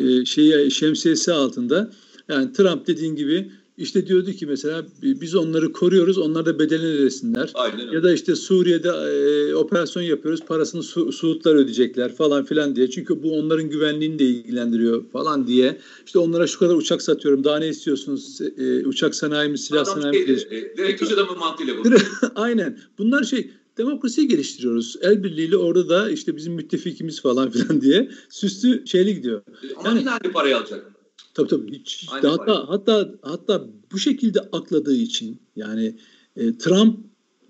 e, 0.00 0.24
şeyi 0.24 0.70
şemsiyesi 0.70 1.32
altında 1.32 1.90
yani 2.28 2.52
Trump 2.52 2.86
dediğin 2.86 3.16
gibi 3.16 3.50
işte 3.76 4.06
diyordu 4.06 4.32
ki 4.32 4.46
mesela 4.46 4.84
biz 5.02 5.34
onları 5.34 5.72
koruyoruz, 5.72 6.18
onlar 6.18 6.46
da 6.46 6.58
bedelini 6.58 6.86
ödesinler. 6.86 7.50
Aynen. 7.54 7.92
Ya 7.92 8.02
da 8.02 8.12
işte 8.12 8.36
Suriye'de 8.36 8.88
e, 8.88 9.54
operasyon 9.54 10.02
yapıyoruz, 10.02 10.40
parasını 10.40 10.82
Su 10.82 11.12
Suudlar 11.12 11.54
ödeyecekler 11.54 12.14
falan 12.14 12.44
filan 12.44 12.76
diye. 12.76 12.90
Çünkü 12.90 13.22
bu 13.22 13.38
onların 13.38 13.70
güvenliğini 13.70 14.18
de 14.18 14.24
ilgilendiriyor 14.24 15.10
falan 15.10 15.46
diye. 15.46 15.78
İşte 16.06 16.18
onlara 16.18 16.46
şu 16.46 16.58
kadar 16.58 16.74
uçak 16.74 17.02
satıyorum, 17.02 17.44
daha 17.44 17.58
ne 17.58 17.68
istiyorsunuz? 17.68 18.40
E, 18.58 18.86
uçak 18.86 19.14
sanayimiz, 19.14 19.64
silah 19.64 19.84
sanayimiz. 19.84 20.46
E, 20.50 20.76
direkt 20.76 21.00
köşe 21.00 21.14
adamın 21.14 21.38
mantığıyla 21.38 21.74
bu. 21.76 21.82
Aynen. 22.34 22.78
Bunlar 22.98 23.24
şey 23.24 23.50
demokrasiyi 23.78 24.28
geliştiriyoruz. 24.28 24.96
El 25.00 25.24
birliğiyle 25.24 25.56
orada 25.56 25.88
da 25.88 26.10
işte 26.10 26.36
bizim 26.36 26.52
müttefikimiz 26.52 27.22
falan 27.22 27.50
filan 27.50 27.80
diye 27.80 28.10
süslü 28.30 28.86
şeyli 28.86 29.14
gidiyor. 29.14 29.42
Ama 29.76 29.88
yani, 29.88 30.00
yine 30.00 30.10
aynı 30.10 30.32
parayı 30.32 30.56
alacak. 30.56 30.91
Tabii 31.34 31.48
tabii. 31.48 31.78
Hiç, 31.78 32.06
hatta, 32.08 32.68
hatta 32.68 33.14
hatta 33.22 33.66
bu 33.92 33.98
şekilde 33.98 34.40
akladığı 34.40 34.96
için 34.96 35.40
yani 35.56 35.94
e, 36.36 36.58
Trump 36.58 36.98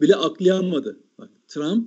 bile 0.00 0.16
aklayamadı. 0.16 1.00
Bak 1.18 1.28
Trump 1.48 1.86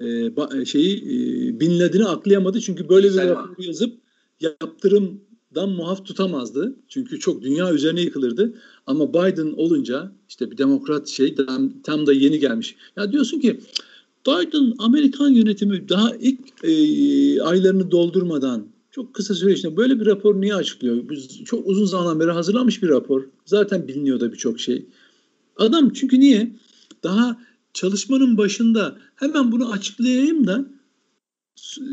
e, 0.00 0.36
ba, 0.36 0.48
e, 0.56 0.64
şeyi 0.64 0.96
e, 0.96 1.60
Bin 1.60 1.80
Laden'i 1.80 2.04
aklayamadı 2.04 2.60
çünkü 2.60 2.88
böyle 2.88 3.08
bir 3.10 3.16
rapor 3.16 3.64
yazıp 3.64 3.98
yaptırımdan 4.40 5.70
muaf 5.70 6.06
tutamazdı. 6.06 6.76
Çünkü 6.88 7.18
çok 7.18 7.42
dünya 7.42 7.72
üzerine 7.72 8.00
yıkılırdı. 8.00 8.54
Ama 8.86 9.08
Biden 9.14 9.52
olunca 9.56 10.12
işte 10.28 10.50
bir 10.50 10.58
demokrat 10.58 11.08
şey 11.08 11.34
tam, 11.34 11.82
tam 11.82 12.06
da 12.06 12.12
yeni 12.12 12.38
gelmiş. 12.38 12.76
Ya 12.96 13.12
diyorsun 13.12 13.40
ki 13.40 13.60
Biden 14.26 14.74
Amerikan 14.78 15.30
yönetimi 15.30 15.88
daha 15.88 16.16
ilk 16.16 16.64
e, 16.64 16.72
aylarını 17.42 17.90
doldurmadan 17.90 18.66
çok 18.90 19.14
kısa 19.14 19.34
süre 19.34 19.52
içinde 19.52 19.76
böyle 19.76 20.00
bir 20.00 20.06
rapor 20.06 20.40
niye 20.40 20.54
açıklıyor? 20.54 21.08
Biz 21.08 21.44
çok 21.44 21.68
uzun 21.68 21.84
zaman 21.84 22.20
beri 22.20 22.30
hazırlanmış 22.30 22.82
bir 22.82 22.88
rapor. 22.88 23.24
Zaten 23.46 23.88
biliniyor 23.88 24.20
da 24.20 24.32
birçok 24.32 24.60
şey. 24.60 24.86
Adam 25.56 25.92
çünkü 25.92 26.20
niye? 26.20 26.56
Daha 27.02 27.40
çalışmanın 27.74 28.38
başında 28.38 28.98
hemen 29.14 29.52
bunu 29.52 29.72
açıklayayım 29.72 30.46
da 30.46 30.64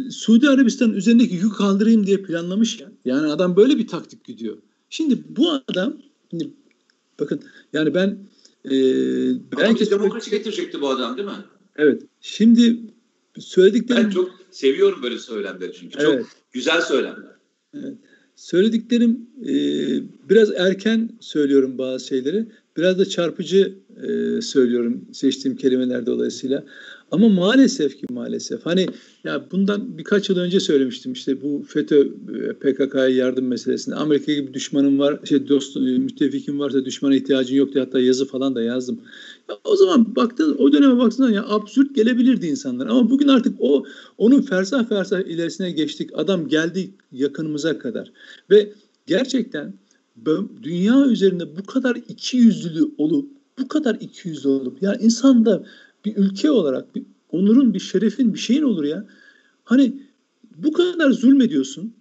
Suudi 0.10 0.50
Arabistan 0.50 0.94
üzerindeki 0.94 1.36
yük 1.36 1.56
kaldırayım 1.56 2.08
diye 2.08 2.22
planlamış 2.22 2.80
ya. 2.80 2.92
Yani 3.06 3.27
adam 3.27 3.56
böyle 3.56 3.77
bir 3.77 3.88
taktik 3.88 4.24
gidiyor. 4.24 4.58
Şimdi 4.89 5.24
bu 5.30 5.51
adam 5.68 5.94
şimdi 6.30 6.50
bakın 7.20 7.42
yani 7.74 7.94
ben 7.94 8.18
e, 8.66 8.72
belki 9.58 9.92
demokrasi 9.92 10.32
getirecekti 10.32 10.82
bu 10.82 10.89
adam 10.89 11.18
değil 11.18 11.27
mi? 11.27 11.34
Evet. 11.75 12.04
Şimdi 12.22 12.80
söylediklerim 13.39 14.04
ben 14.04 14.10
çok 14.10 14.32
seviyorum 14.51 15.04
böyle 15.04 15.20
söylemleri 15.20 15.74
çünkü 15.74 15.98
evet. 16.00 16.25
çok 16.25 16.47
güzel 16.58 16.82
söylemler. 16.82 17.32
Evet. 17.74 17.94
Söylediklerim 18.36 19.30
e, 19.46 19.54
biraz 20.30 20.52
erken 20.52 21.10
söylüyorum 21.20 21.78
bazı 21.78 22.08
şeyleri. 22.08 22.46
Biraz 22.78 23.00
da 23.00 23.06
çarpıcı 23.06 23.76
e, 24.04 24.42
söylüyorum 24.42 25.06
seçtiğim 25.14 25.58
kelimeler 25.58 26.06
dolayısıyla. 26.06 26.64
Ama 27.12 27.30
maalesef 27.30 27.98
ki 27.98 28.06
maalesef 28.10 28.66
hani 28.66 28.88
ya 29.24 29.46
bundan 29.52 29.98
birkaç 29.98 30.30
yıl 30.30 30.38
önce 30.38 30.60
söylemiştim 30.60 31.14
işte 31.14 31.42
bu 31.42 31.64
FETÖ 31.68 32.08
e, 32.34 32.54
PKK'ya 32.54 33.08
yardım 33.08 33.48
meselesinde 33.48 33.96
Amerika 33.96 34.34
gibi 34.34 34.54
düşmanım 34.54 35.00
var 35.00 35.20
şey 35.24 35.48
dost 35.48 35.78
e, 35.78 35.80
müttefikim 35.80 36.60
varsa 36.60 36.86
düşmana 36.86 37.16
ihtiyacın 37.16 37.56
yok 37.56 37.74
diye 37.74 37.84
hatta 37.84 38.00
yazı 38.00 38.26
falan 38.26 38.56
da 38.56 38.62
yazdım. 38.62 39.02
Ya 39.50 39.56
o 39.64 39.76
zaman 39.76 40.16
baktın 40.16 40.56
o 40.60 40.74
döneme 40.74 40.98
baktığında 40.98 41.32
ya 41.32 41.46
absürt 41.48 41.96
gelebilirdi 41.96 42.48
insanlar 42.48 42.88
ama 42.88 43.10
bugün 43.10 43.28
artık 43.28 43.56
o 43.60 43.86
onun 44.18 44.42
fersah 44.42 44.90
fersah 44.90 45.20
ilerisine 45.20 45.72
geçtik. 45.72 46.10
Adam 46.14 46.48
geldi 46.48 46.90
yakınımıza 47.12 47.80
kadar 47.80 48.12
ve 48.50 48.74
gerçekten 49.08 49.74
dünya 50.64 51.06
üzerinde 51.06 51.58
bu 51.58 51.66
kadar 51.66 51.96
iki 51.96 52.38
yüzlülü 52.38 52.92
olup 52.98 53.38
bu 53.60 53.68
kadar 53.68 53.96
iki 53.96 54.29
yüzlü 54.29 54.50
olup 54.50 54.81
yani 54.81 54.98
insanda 55.01 55.64
bir 56.05 56.18
ülke 56.18 56.51
olarak 56.51 56.96
bir 56.96 57.03
onurun, 57.31 57.74
bir 57.74 57.79
şerefin, 57.79 58.33
bir 58.33 58.40
şeyin 58.40 58.64
olur 58.64 58.83
ya. 58.83 59.05
Hani 59.64 60.01
bu 60.55 60.74
kadar 60.74 61.12
zulmediyorsun. 61.12 61.94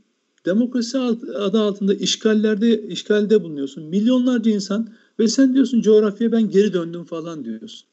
Demokrasi 0.46 0.98
adı 0.98 1.60
altında 1.60 1.94
işgallerde 1.94 2.82
işgalde 2.82 3.42
bulunuyorsun. 3.42 3.84
Milyonlarca 3.84 4.50
insan 4.50 4.88
ve 5.18 5.28
sen 5.28 5.54
diyorsun 5.54 5.80
coğrafyaya 5.80 6.32
ben 6.32 6.50
geri 6.50 6.72
döndüm 6.72 7.04
falan 7.04 7.44
diyorsun. 7.44 7.88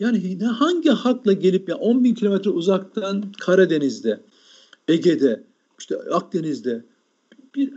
Yani 0.00 0.38
hangi 0.44 0.90
hakla 0.90 1.32
gelip 1.32 1.68
ya 1.68 1.76
10 1.76 2.04
bin 2.04 2.14
kilometre 2.14 2.50
uzaktan 2.50 3.32
Karadeniz'de, 3.40 4.20
Ege'de, 4.88 5.44
işte 5.78 5.96
Akdeniz'de 5.96 6.84
bir 7.54 7.72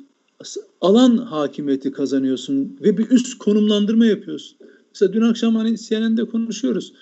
alan 0.82 1.18
hakimiyeti 1.18 1.92
kazanıyorsun 1.92 2.78
ve 2.82 2.98
bir 2.98 3.10
üst 3.10 3.38
konumlandırma 3.38 4.06
yapıyorsun. 4.06 4.58
Mesela 4.94 5.14
dün 5.14 5.22
akşam 5.22 5.56
hani 5.56 5.78
CNN'de 5.78 6.26
konuşuyoruz 6.26 6.94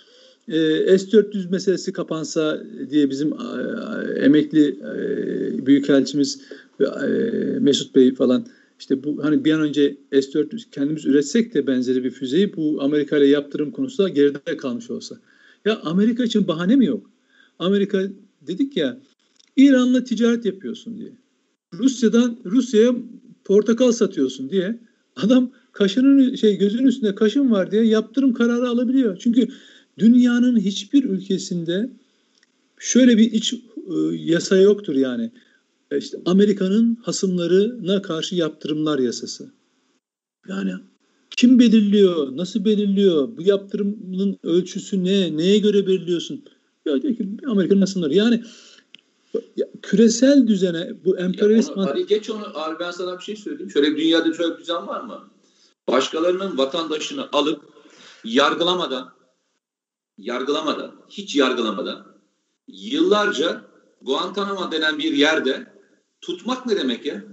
e, 0.47 0.97
S-400 0.97 1.51
meselesi 1.51 1.93
kapansa 1.93 2.63
diye 2.89 3.09
bizim 3.09 3.33
e, 3.33 4.19
emekli 4.19 4.67
e, 4.67 5.65
büyükelçimiz 5.65 6.41
e, 6.79 6.85
Mesut 7.59 7.95
Bey 7.95 8.15
falan 8.15 8.45
işte 8.79 9.03
bu 9.03 9.23
hani 9.23 9.45
bir 9.45 9.53
an 9.53 9.61
önce 9.61 9.97
S-400 10.11 10.69
kendimiz 10.71 11.05
üretsek 11.05 11.53
de 11.53 11.67
benzeri 11.67 12.03
bir 12.03 12.11
füzeyi 12.11 12.55
bu 12.55 12.81
Amerika 12.81 13.17
ile 13.17 13.27
yaptırım 13.27 13.71
konusunda 13.71 14.09
geride 14.09 14.57
kalmış 14.57 14.89
olsa. 14.89 15.15
Ya 15.65 15.81
Amerika 15.83 16.23
için 16.23 16.47
bahane 16.47 16.75
mi 16.75 16.85
yok? 16.85 17.09
Amerika 17.59 18.03
dedik 18.47 18.77
ya 18.77 18.97
İran'la 19.57 20.03
ticaret 20.03 20.45
yapıyorsun 20.45 20.97
diye. 20.97 21.11
Rusya'dan 21.73 22.37
Rusya'ya 22.45 22.95
portakal 23.43 23.91
satıyorsun 23.91 24.49
diye 24.49 24.79
adam 25.15 25.51
kaşının 25.71 26.35
şey 26.35 26.57
gözünün 26.57 26.87
üstünde 26.87 27.15
kaşın 27.15 27.51
var 27.51 27.71
diye 27.71 27.83
yaptırım 27.83 28.33
kararı 28.33 28.67
alabiliyor. 28.67 29.17
Çünkü 29.17 29.47
Dünyanın 29.97 30.59
hiçbir 30.59 31.03
ülkesinde 31.03 31.89
şöyle 32.79 33.17
bir 33.17 33.31
iç 33.31 33.53
e, 33.53 33.59
yasa 34.13 34.57
yoktur 34.57 34.95
yani. 34.95 35.31
E, 35.91 35.97
işte 35.97 36.17
Amerika'nın 36.25 36.95
hasımlarına 37.03 38.01
karşı 38.01 38.35
yaptırımlar 38.35 38.99
yasası. 38.99 39.51
Yani 40.47 40.71
kim 41.29 41.59
belirliyor? 41.59 42.37
Nasıl 42.37 42.65
belirliyor? 42.65 43.37
Bu 43.37 43.41
yaptırımın 43.41 44.37
ölçüsü 44.43 45.03
ne? 45.03 45.37
Neye 45.37 45.57
göre 45.57 45.87
belirliyorsun? 45.87 46.43
Ya 46.85 47.01
diyor 47.01 47.15
ki 47.15 47.27
Amerika'nın 47.47 47.81
hasımları. 47.81 48.13
Yani 48.13 48.43
ya, 49.57 49.67
küresel 49.81 50.47
düzene 50.47 50.93
bu 51.05 51.17
emperyalist... 51.17 51.69
Onu, 51.69 51.85
hadi 51.85 52.07
geç 52.07 52.29
onu. 52.29 52.45
Abi 52.53 52.79
ben 52.79 52.91
sana 52.91 53.17
bir 53.19 53.23
şey 53.23 53.35
söyleyeyim. 53.35 53.71
Şöyle 53.71 53.91
bir 53.91 53.97
dünyada 53.97 54.33
şöyle 54.33 54.53
bir 54.53 54.59
düzen 54.59 54.87
var 54.87 55.01
mı? 55.01 55.23
Başkalarının 55.89 56.57
vatandaşını 56.57 57.29
alıp 57.31 57.61
yargılamadan 58.23 59.16
yargılamadan, 60.17 60.95
hiç 61.09 61.35
yargılamadan 61.35 62.05
yıllarca 62.67 63.67
Guantanamo 64.01 64.71
denen 64.71 64.97
bir 64.97 65.13
yerde 65.13 65.73
tutmak 66.21 66.65
ne 66.65 66.75
demek 66.75 67.05
ya? 67.05 67.23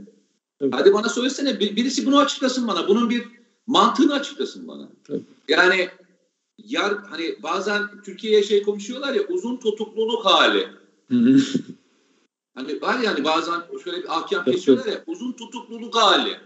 Evet. 0.60 0.74
Hadi 0.74 0.92
bana 0.92 1.08
söylesene 1.08 1.60
birisi 1.60 2.06
bunu 2.06 2.18
açıklasın 2.18 2.68
bana. 2.68 2.88
Bunun 2.88 3.10
bir 3.10 3.22
mantığını 3.66 4.14
açıklasın 4.14 4.68
bana. 4.68 4.88
Evet. 5.08 5.22
Yani 5.48 5.88
yar 6.58 6.94
hani 7.08 7.42
bazen 7.42 8.02
Türkiye'ye 8.04 8.42
şey 8.42 8.62
konuşuyorlar 8.62 9.14
ya 9.14 9.22
uzun 9.28 9.56
tutukluluk 9.56 10.24
hali. 10.24 10.68
hani 12.54 12.80
var 12.82 12.98
yani 12.98 13.24
bazen 13.24 13.62
şöyle 13.84 14.02
bir 14.02 14.18
ahkam 14.18 14.44
kesiyorlar 14.44 14.86
ya 14.86 15.04
uzun 15.06 15.32
tutukluluk 15.32 15.96
hali. 15.96 16.38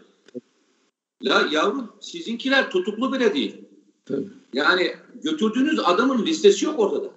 La 1.23 1.49
yavrum 1.51 1.93
sizinkiler 2.01 2.71
tutuklu 2.71 3.13
bile 3.13 3.35
değil. 3.35 3.68
Tabii. 4.09 4.29
Yani 4.53 4.95
götürdüğünüz 5.23 5.79
adamın 5.79 6.27
listesi 6.27 6.65
yok 6.65 6.81
ortada. 6.81 7.11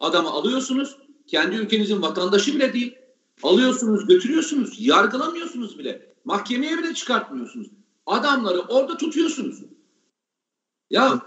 Adamı 0.00 0.30
alıyorsunuz, 0.30 0.96
kendi 1.26 1.56
ülkenizin 1.56 2.02
vatandaşı 2.02 2.54
bile 2.54 2.72
değil. 2.72 2.94
Alıyorsunuz, 3.42 4.06
götürüyorsunuz, 4.06 4.76
yargılamıyorsunuz 4.78 5.78
bile. 5.78 6.14
Mahkemeye 6.24 6.78
bile 6.78 6.94
çıkartmıyorsunuz. 6.94 7.66
Adamları 8.06 8.60
orada 8.60 8.96
tutuyorsunuz. 8.96 9.62
Ya 10.90 11.22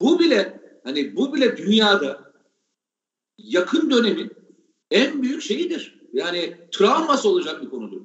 bu 0.00 0.18
bile 0.18 0.60
hani 0.84 1.16
bu 1.16 1.34
bile 1.34 1.56
dünyada 1.56 2.32
yakın 3.38 3.90
dönemin 3.90 4.30
en 4.90 5.22
büyük 5.22 5.42
şeyidir. 5.42 6.00
Yani 6.12 6.56
travması 6.72 7.28
olacak 7.28 7.62
bir 7.62 7.70
konudur. 7.70 8.00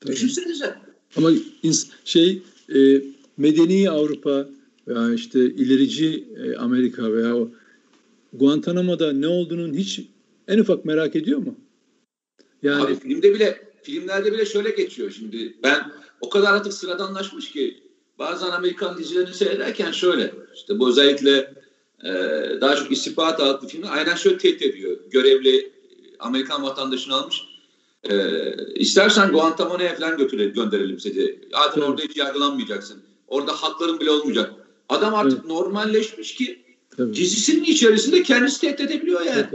Tabii. 0.00 0.12
Düşünsenize. 0.12 0.78
Ama 1.16 1.30
şey 2.04 2.42
e, 2.74 3.02
medeni 3.36 3.90
Avrupa 3.90 4.46
veya 4.88 5.14
işte 5.14 5.44
ilerici 5.44 6.28
e, 6.44 6.56
Amerika 6.56 7.12
veya 7.12 7.36
o 7.36 7.48
Guantanamo'da 8.32 9.12
ne 9.12 9.28
olduğunun 9.28 9.74
hiç 9.74 10.00
en 10.48 10.58
ufak 10.58 10.84
merak 10.84 11.16
ediyor 11.16 11.38
mu? 11.38 11.54
Yani 12.62 12.84
Abi 12.84 12.94
filmde 12.94 13.34
bile 13.34 13.72
filmlerde 13.82 14.32
bile 14.32 14.46
şöyle 14.46 14.70
geçiyor 14.70 15.10
şimdi. 15.10 15.56
Ben 15.62 15.92
o 16.20 16.28
kadar 16.28 16.54
artık 16.54 16.72
sıradanlaşmış 16.72 17.50
ki 17.52 17.82
bazen 18.18 18.50
Amerikan 18.50 18.98
dizilerini 18.98 19.34
seyrederken 19.34 19.92
şöyle 19.92 20.34
işte 20.54 20.78
bu 20.78 20.88
özellikle 20.88 21.54
e, 22.04 22.10
daha 22.60 22.76
çok 22.76 22.92
istihbarat 22.92 23.40
adlı 23.40 23.68
filmi 23.68 23.88
aynen 23.88 24.14
şöyle 24.14 24.38
tehdit 24.38 24.62
ediyor. 24.62 24.98
Görevli 25.10 25.72
Amerikan 26.18 26.62
vatandaşını 26.62 27.14
almış. 27.14 27.42
E, 28.04 28.14
istersen 28.74 29.32
Guantanamo'ya 29.32 29.94
falan 29.94 30.18
götürelim, 30.18 30.54
gönderelim 30.54 31.00
sizi. 31.00 31.48
Zaten 31.52 31.80
orada 31.80 32.02
hiç 32.02 32.16
yargılanmayacaksın 32.16 33.02
Orada 33.32 33.52
hakların 33.52 34.00
bile 34.00 34.10
olmayacak. 34.10 34.52
Adam 34.88 35.14
artık 35.14 35.38
evet. 35.38 35.50
normalleşmiş 35.50 36.34
ki 36.34 36.58
Tabii. 36.96 37.14
dizisinin 37.14 37.64
içerisinde 37.64 38.22
kendisi 38.22 38.60
tehdit 38.60 38.80
edebiliyor 38.80 39.20
yani. 39.20 39.46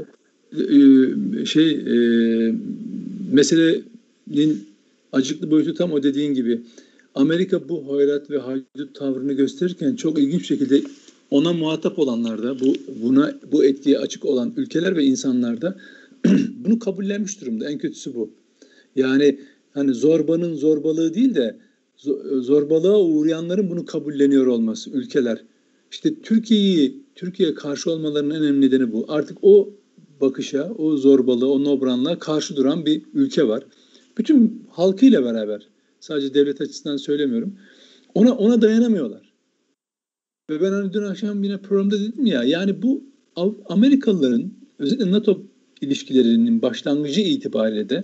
Ee, 0.53 1.45
şey 1.45 1.69
e, 1.71 1.95
meselenin 3.31 4.67
acıklı 5.11 5.51
boyutu 5.51 5.73
tam 5.73 5.91
o 5.91 6.03
dediğin 6.03 6.33
gibi. 6.33 6.61
Amerika 7.15 7.69
bu 7.69 7.97
hayrat 7.97 8.29
ve 8.29 8.37
haydut 8.37 8.95
tavrını 8.95 9.33
gösterirken 9.33 9.95
çok 9.95 10.19
ilginç 10.19 10.47
şekilde 10.47 10.81
ona 11.31 11.53
muhatap 11.53 11.99
olanlarda, 11.99 12.59
bu 12.59 12.75
buna 13.03 13.33
bu 13.51 13.65
etkiye 13.65 13.99
açık 13.99 14.25
olan 14.25 14.53
ülkeler 14.57 14.95
ve 14.95 15.03
insanlarda 15.03 15.77
bunu 16.65 16.79
kabullenmiş 16.79 17.41
durumda. 17.41 17.69
En 17.69 17.77
kötüsü 17.77 18.15
bu. 18.15 18.29
Yani 18.95 19.39
hani 19.73 19.93
zorbanın 19.93 20.55
zorbalığı 20.55 21.13
değil 21.13 21.35
de 21.35 21.57
zorbalığa 22.41 22.99
uğrayanların 22.99 23.69
bunu 23.69 23.85
kabulleniyor 23.85 24.47
olması 24.47 24.89
ülkeler. 24.89 25.43
İşte 25.91 26.21
Türkiye'yi 26.21 27.03
Türkiye'ye 27.15 27.55
karşı 27.55 27.91
olmalarının 27.91 28.35
en 28.35 28.41
önemli 28.41 28.67
nedeni 28.67 28.91
bu. 28.91 29.05
Artık 29.07 29.37
o 29.41 29.69
bakışa, 30.21 30.73
o 30.77 30.97
zorbalığa, 30.97 31.49
o 31.49 31.63
nobranlığa 31.63 32.19
karşı 32.19 32.55
duran 32.55 32.85
bir 32.85 33.01
ülke 33.13 33.47
var. 33.47 33.63
Bütün 34.17 34.67
halkıyla 34.69 35.23
beraber, 35.23 35.67
sadece 35.99 36.33
devlet 36.33 36.61
açısından 36.61 36.97
söylemiyorum. 36.97 37.55
Ona 38.13 38.35
ona 38.35 38.61
dayanamıyorlar. 38.61 39.33
Ve 40.49 40.61
ben 40.61 40.71
hani 40.71 40.93
dün 40.93 41.03
akşam 41.03 41.43
yine 41.43 41.57
programda 41.57 41.99
dedim 41.99 42.25
ya, 42.25 42.43
yani 42.43 42.81
bu 42.81 43.03
Amerikalıların 43.65 44.51
özellikle 44.79 45.11
NATO 45.11 45.41
ilişkilerinin 45.81 46.61
başlangıcı 46.61 47.21
itibariyle 47.21 47.89
de 47.89 48.03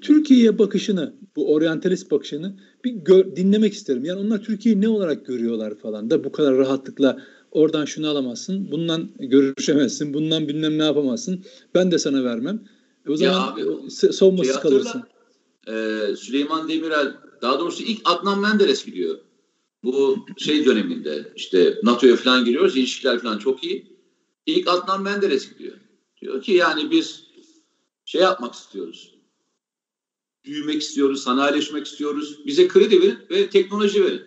Türkiye'ye 0.00 0.58
bakışını, 0.58 1.14
bu 1.36 1.52
oryantalist 1.52 2.10
bakışını 2.10 2.56
bir 2.84 2.90
gör, 2.90 3.36
dinlemek 3.36 3.72
isterim. 3.72 4.04
Yani 4.04 4.20
onlar 4.20 4.42
Türkiye'yi 4.42 4.80
ne 4.80 4.88
olarak 4.88 5.26
görüyorlar 5.26 5.78
falan 5.78 6.10
da 6.10 6.24
bu 6.24 6.32
kadar 6.32 6.56
rahatlıkla 6.56 7.22
oradan 7.50 7.84
şunu 7.84 8.08
alamazsın, 8.08 8.70
bundan 8.70 9.10
görüşemezsin, 9.18 10.14
bundan 10.14 10.48
bilmem 10.48 10.78
ne 10.78 10.84
yapamazsın. 10.84 11.44
Ben 11.74 11.90
de 11.90 11.98
sana 11.98 12.24
vermem. 12.24 12.64
E 13.06 13.10
o 13.10 13.16
zaman 13.16 13.32
ya 13.32 13.40
abi, 13.40 14.44
şey 14.44 14.54
kalırsın. 14.54 15.02
E, 15.68 16.06
Süleyman 16.16 16.68
Demirel, 16.68 17.14
daha 17.42 17.58
doğrusu 17.60 17.82
ilk 17.82 18.00
Adnan 18.04 18.40
Menderes 18.40 18.84
gidiyor. 18.84 19.18
Bu 19.84 20.18
şey 20.36 20.64
döneminde 20.64 21.32
işte 21.36 21.78
NATO'ya 21.82 22.16
falan 22.16 22.44
giriyoruz, 22.44 22.76
ilişkiler 22.76 23.18
falan 23.18 23.38
çok 23.38 23.64
iyi. 23.64 23.96
İlk 24.46 24.68
Adnan 24.68 25.02
Menderes 25.02 25.52
gidiyor. 25.52 25.76
Diyor 26.20 26.42
ki 26.42 26.52
yani 26.52 26.90
biz 26.90 27.24
şey 28.04 28.20
yapmak 28.20 28.54
istiyoruz 28.54 29.09
büyümek 30.44 30.82
istiyoruz, 30.82 31.22
sanayileşmek 31.22 31.86
istiyoruz. 31.86 32.46
Bize 32.46 32.68
kredi 32.68 33.00
verin 33.00 33.18
ve 33.30 33.50
teknoloji 33.50 34.04
verin. 34.04 34.22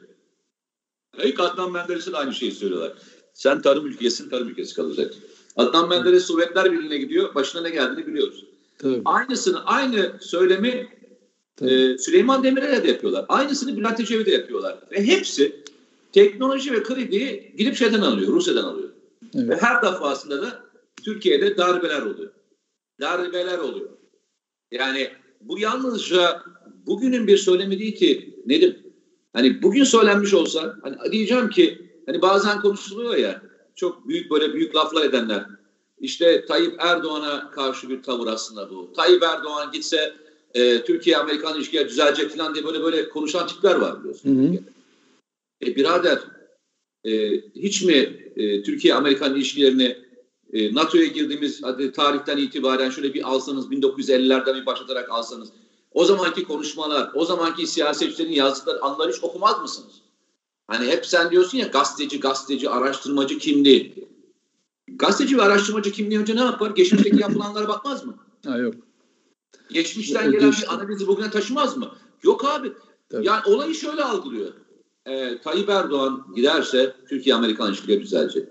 İlk 1.23 1.39
Adnan 1.39 1.71
Menderes'e 1.71 2.12
de 2.12 2.17
aynı 2.17 2.34
şeyi 2.34 2.52
söylüyorlar. 2.52 2.93
Sen 3.34 3.62
tarım 3.62 3.88
ülkesin, 3.88 4.30
tarım 4.30 4.49
ülkesi 4.49 4.76
kalacak. 4.76 5.13
Adnan 5.56 5.89
Menderes 5.89 6.26
Sovyetler 6.26 6.71
Birliği'ne 6.71 6.97
gidiyor. 6.97 7.36
Başına 7.36 7.62
ne 7.62 7.69
geldiğini 7.69 8.08
biliyoruz. 8.08 8.45
Tabii. 8.78 9.02
Aynısını, 9.06 9.65
aynı 9.65 10.17
söylemi 10.21 10.88
e, 11.62 11.97
Süleyman 11.97 12.43
Demirel'e 12.43 12.84
de 12.84 12.88
yapıyorlar. 12.88 13.26
Aynısını 13.30 13.78
Bülent 13.78 13.99
Ecevit'e 13.99 14.32
yapıyorlar. 14.32 14.78
Ve 14.91 15.08
hepsi 15.08 15.63
teknoloji 16.13 16.73
ve 16.73 16.84
krediyi 16.84 17.54
gidip 17.58 17.76
şeyden 17.76 18.02
alıyor, 18.02 18.34
Rusya'dan 18.34 18.63
alıyor. 18.63 18.89
Evet. 19.36 19.49
Ve 19.49 19.56
her 19.56 19.82
defasında 19.82 20.41
da 20.41 20.63
Türkiye'de 21.04 21.58
darbeler 21.58 22.02
oluyor. 22.02 22.32
Darbeler 23.02 23.58
oluyor. 23.58 23.89
Yani 24.71 25.12
bu 25.47 25.60
yalnızca 25.60 26.43
bugünün 26.86 27.27
bir 27.27 27.38
söylemi 27.38 27.79
değil 27.79 27.95
ki 27.95 28.34
Nedim. 28.45 28.77
Hani 29.34 29.62
bugün 29.62 29.84
söylenmiş 29.84 30.34
olsa 30.34 30.75
hani 30.82 31.12
diyeceğim 31.12 31.49
ki 31.49 31.89
hani 32.06 32.21
bazen 32.21 32.62
konuşuluyor 32.62 33.15
ya 33.15 33.41
çok 33.75 34.08
büyük 34.08 34.32
böyle 34.32 34.53
büyük 34.53 34.75
laflar 34.75 35.06
edenler. 35.06 35.45
İşte 35.99 36.45
Tayyip 36.45 36.75
Erdoğan'a 36.79 37.51
karşı 37.51 37.89
bir 37.89 38.01
tavır 38.01 38.27
aslında 38.27 38.69
bu. 38.69 38.93
Tayyip 38.93 39.23
Erdoğan 39.23 39.71
gitse 39.71 40.13
e, 40.53 40.84
Türkiye-Amerikan 40.84 41.56
ilişkileri 41.56 41.89
düzelecek 41.89 42.32
falan 42.32 42.53
diye 42.53 42.65
böyle 42.65 42.84
böyle 42.84 43.10
konuşan 43.10 43.47
tipler 43.47 43.75
var 43.75 43.99
biliyorsun. 43.99 44.29
Hı 44.29 44.58
hı. 44.58 44.60
E, 45.62 45.75
birader 45.75 46.19
e, 47.06 47.32
hiç 47.56 47.84
mi 47.84 48.29
e, 48.36 48.63
Türkiye-Amerikan 48.63 49.36
ilişkilerini 49.36 49.97
e, 50.54 50.76
NATO'ya 50.76 51.06
girdiğimiz 51.06 51.63
hadi 51.63 51.92
tarihten 51.92 52.38
itibaren 52.38 52.89
şöyle 52.89 53.13
bir 53.13 53.30
alsanız 53.30 53.72
1950'lerden 53.72 54.62
bir 54.62 54.66
başlatarak 54.66 55.12
alsanız 55.12 55.50
o 55.92 56.06
zamanki 56.06 56.44
konuşmalar, 56.44 57.12
o 57.13 57.26
zamanki 57.26 57.68
siyasetçilerin 57.68 58.32
yazdıkları 58.32 58.84
anları 58.84 59.12
hiç 59.12 59.24
okumaz 59.24 59.62
mısınız? 59.62 59.94
Hani 60.68 60.88
hep 60.88 61.06
sen 61.06 61.32
diyorsun 61.32 61.58
ya 61.58 61.68
gazeteci, 61.68 62.20
gazeteci, 62.20 62.70
araştırmacı 62.70 63.38
kimliği. 63.38 64.08
Gazeteci 64.88 65.38
ve 65.38 65.42
araştırmacı 65.42 65.92
kimliği 65.92 66.20
önce 66.20 66.36
ne 66.36 66.42
yapar? 66.42 66.72
Geçmişteki 66.72 67.22
yapılanlara 67.22 67.68
bakmaz 67.68 68.06
mı? 68.06 68.18
Ha 68.46 68.58
yok. 68.58 68.76
Geçmişten 69.70 70.32
gelen 70.32 70.52
bir 70.52 70.74
analizi 70.74 71.08
bugüne 71.08 71.32
taşımaz 71.32 71.78
mı? 71.78 71.92
Yok 72.24 72.46
abi. 72.46 72.74
Tabii. 73.10 73.28
Yani 73.28 73.42
olayı 73.46 73.76
şöyle 73.76 74.04
algılıyor. 74.04 74.54
Ee, 75.06 75.42
Tayyip 75.42 75.70
Erdoğan 75.70 76.26
giderse 76.36 76.96
Türkiye-Amerikan 77.10 77.70
ilişkileri 77.70 78.02
düzelecek. 78.02 78.50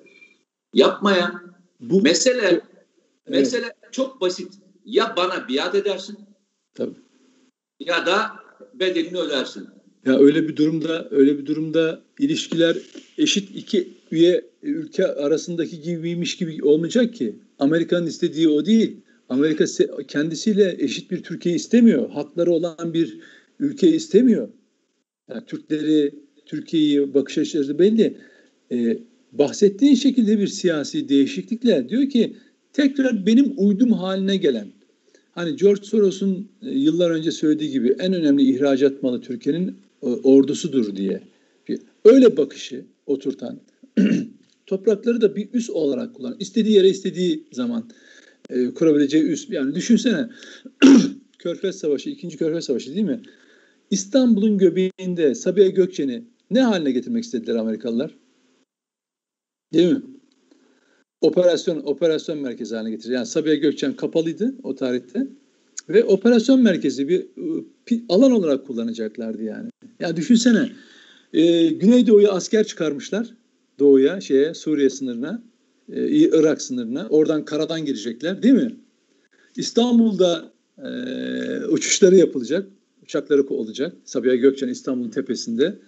Yapmaya 0.75 1.43
bu 1.83 2.03
mesele 2.03 2.43
evet. 2.43 2.63
mesele 3.29 3.73
çok 3.93 4.21
basit. 4.21 4.53
Ya 4.85 5.15
bana 5.17 5.49
biat 5.49 5.75
edersin. 5.75 6.19
Tabii. 6.75 6.95
Ya 7.81 8.07
da 8.07 8.31
bedelini 8.75 9.19
ödersin. 9.19 9.69
Ya 10.07 10.19
öyle 10.19 10.49
bir 10.49 10.57
durumda 10.57 11.09
öyle 11.11 11.39
bir 11.39 11.47
durumda 11.47 12.03
ilişkiler 12.19 12.77
eşit 13.19 13.57
iki 13.57 13.89
üye 14.11 14.45
ülke 14.63 15.07
arasındaki 15.07 15.81
gibiymiş 15.81 16.37
gibi 16.37 16.65
olmayacak 16.65 17.15
ki. 17.15 17.37
Amerika'nın 17.59 18.07
istediği 18.07 18.49
o 18.49 18.67
değil. 18.67 18.97
Amerika 19.29 19.65
kendisiyle 20.09 20.77
eşit 20.79 21.11
bir 21.11 21.23
Türkiye 21.23 21.55
istemiyor. 21.55 22.11
Hakları 22.11 22.53
olan 22.53 22.95
bir 22.95 23.19
ülke 23.59 23.89
istemiyor. 23.89 24.49
Yani 25.31 25.47
Türkleri, 25.47 26.15
Türkiye'yi 26.47 27.15
bakış 27.15 27.39
açısı 27.39 27.79
belli. 27.79 28.19
Ee, 28.73 28.99
bahsettiğin 29.33 29.95
şekilde 29.95 30.39
bir 30.39 30.47
siyasi 30.47 31.09
değişiklikle 31.09 31.89
diyor 31.89 32.09
ki 32.09 32.37
tekrar 32.73 33.27
benim 33.27 33.53
uydum 33.57 33.93
haline 33.93 34.37
gelen 34.37 34.69
hani 35.33 35.57
George 35.57 35.83
Soros'un 35.83 36.49
e, 36.63 36.71
yıllar 36.71 37.11
önce 37.11 37.31
söylediği 37.31 37.71
gibi 37.71 37.97
en 37.99 38.13
önemli 38.13 38.43
ihracat 38.43 39.03
malı 39.03 39.21
Türkiye'nin 39.21 39.77
e, 40.03 40.07
ordusudur 40.07 40.97
diye 40.97 41.21
öyle 42.05 42.37
bakışı 42.37 42.85
oturtan 43.07 43.61
toprakları 44.67 45.21
da 45.21 45.37
bir 45.37 45.49
üs 45.53 45.71
olarak 45.71 46.15
kullan. 46.15 46.37
istediği 46.39 46.75
yere 46.75 46.89
istediği 46.89 47.45
zaman 47.53 47.91
e, 48.51 48.67
kurabileceği 48.75 49.25
üs. 49.25 49.51
Yani 49.51 49.75
düşünsene 49.75 50.29
Körfez 51.39 51.79
Savaşı, 51.79 52.11
ikinci 52.11 52.37
Körfez 52.37 52.65
Savaşı 52.65 52.95
değil 52.95 53.07
mi? 53.07 53.21
İstanbul'un 53.91 54.59
göbeğinde 54.59 55.35
Sabiha 55.35 55.69
Gökçen'i 55.69 56.23
ne 56.51 56.61
haline 56.61 56.93
getirmek 56.93 57.25
istediler 57.25 57.55
Amerikalılar? 57.55 58.15
Değil 59.73 59.93
mi? 59.93 60.03
Operasyon 61.21 61.83
operasyon 61.85 62.39
merkezi 62.39 62.75
haline 62.75 62.91
getirecek. 62.91 63.15
Yani 63.15 63.27
Sabiha 63.27 63.55
Gökçen 63.55 63.97
kapalıydı 63.97 64.55
o 64.63 64.75
tarihte 64.75 65.27
ve 65.89 66.05
operasyon 66.05 66.63
merkezi 66.63 67.09
bir 67.09 67.27
alan 68.09 68.33
olarak 68.33 68.67
kullanacaklardı 68.67 69.43
yani. 69.43 69.71
Ya 70.01 70.17
düşünsene 70.17 70.73
e, 71.33 71.67
Güneydoğu'ya 71.67 72.33
asker 72.33 72.67
çıkarmışlar 72.67 73.35
doğuya 73.79 74.21
şeye 74.21 74.55
Suriye 74.55 74.91
sınırına 74.91 75.43
e, 75.93 76.09
Irak 76.09 76.63
sınırına 76.63 77.07
oradan 77.11 77.45
karadan 77.45 77.85
girecekler 77.85 78.43
değil 78.43 78.55
mi? 78.55 78.77
İstanbul'da 79.57 80.53
e, 80.79 80.91
uçuşları 81.67 82.17
yapılacak 82.17 82.67
uçakları 83.03 83.49
olacak 83.49 83.97
Sabiha 84.05 84.35
Gökçen 84.35 84.69
İstanbul'un 84.69 85.11
tepesinde. 85.11 85.79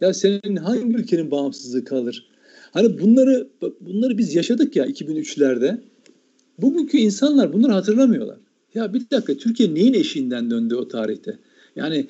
Ya 0.00 0.14
senin 0.14 0.56
hangi 0.56 0.96
ülkenin 0.96 1.30
bağımsızlığı 1.30 1.84
kalır? 1.84 2.28
Hani 2.76 3.00
bunları 3.00 3.48
bunları 3.80 4.18
biz 4.18 4.34
yaşadık 4.34 4.76
ya 4.76 4.86
2003'lerde. 4.86 5.78
Bugünkü 6.58 6.98
insanlar 6.98 7.52
bunları 7.52 7.72
hatırlamıyorlar. 7.72 8.36
Ya 8.74 8.94
bir 8.94 9.10
dakika 9.10 9.34
Türkiye 9.34 9.74
neyin 9.74 9.94
eşiğinden 9.94 10.50
döndü 10.50 10.74
o 10.74 10.88
tarihte? 10.88 11.38
Yani 11.76 12.06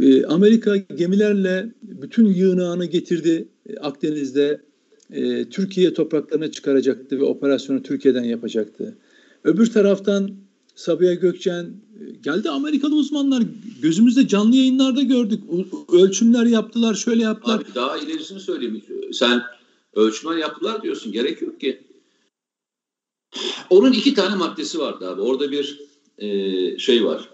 e, 0.00 0.24
Amerika 0.24 0.76
gemilerle 0.76 1.72
bütün 1.82 2.26
yığınağını 2.26 2.84
getirdi 2.84 3.48
e, 3.68 3.76
Akdeniz'de. 3.76 4.60
E, 5.12 5.44
Türkiye 5.44 5.94
topraklarına 5.94 6.50
çıkaracaktı 6.50 7.18
ve 7.18 7.24
operasyonu 7.24 7.82
Türkiye'den 7.82 8.24
yapacaktı. 8.24 8.96
Öbür 9.44 9.66
taraftan 9.66 10.30
Sabiha 10.74 11.14
Gökçen 11.14 11.64
e, 11.64 12.10
geldi 12.22 12.50
Amerikalı 12.50 12.94
uzmanlar 12.94 13.42
gözümüzde 13.82 14.28
canlı 14.28 14.56
yayınlarda 14.56 15.02
gördük. 15.02 15.40
Ölçümler 15.92 16.46
yaptılar, 16.46 16.94
şöyle 16.94 17.22
yaptılar. 17.22 17.56
Abi 17.56 17.64
daha 17.74 17.98
ilerisini 17.98 18.40
söyleyeyim. 18.40 18.82
Sen 19.12 19.42
ölçmen 19.94 20.38
yaptılar 20.38 20.82
diyorsun. 20.82 21.12
Gerek 21.12 21.42
yok 21.42 21.60
ki. 21.60 21.82
Onun 23.70 23.92
iki 23.92 24.14
tane 24.14 24.34
maddesi 24.36 24.78
vardı 24.78 25.10
abi. 25.10 25.20
Orada 25.20 25.50
bir 25.50 25.80
e, 26.18 26.78
şey 26.78 27.04
var. 27.04 27.28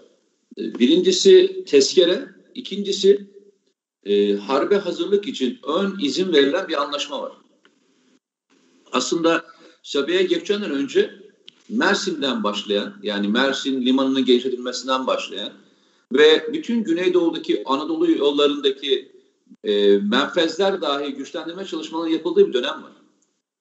E, 0.57 0.79
birincisi 0.79 1.63
tezkere, 1.67 2.29
ikincisi 2.55 3.27
e, 4.03 4.33
harbe 4.33 4.75
hazırlık 4.77 5.27
için 5.27 5.59
ön 5.67 5.97
izin 6.01 6.33
verilen 6.33 6.67
bir 6.67 6.81
anlaşma 6.81 7.21
var. 7.21 7.31
Aslında 8.91 9.45
Sabiha 9.83 10.21
Gökçen'den 10.21 10.71
önce 10.71 11.19
Mersin'den 11.69 12.43
başlayan 12.43 12.93
yani 13.03 13.27
Mersin 13.27 13.85
limanının 13.85 14.25
genişletilmesinden 14.25 15.07
başlayan 15.07 15.53
ve 16.13 16.53
bütün 16.53 16.83
Güneydoğu'daki 16.83 17.63
Anadolu 17.65 18.11
yollarındaki 18.11 19.14
e, 19.65 19.97
menfezler 19.97 20.81
dahi 20.81 21.13
güçlendirme 21.13 21.65
çalışmalarının 21.65 22.13
yapıldığı 22.13 22.47
bir 22.47 22.53
dönem 22.53 22.83
var. 22.83 22.91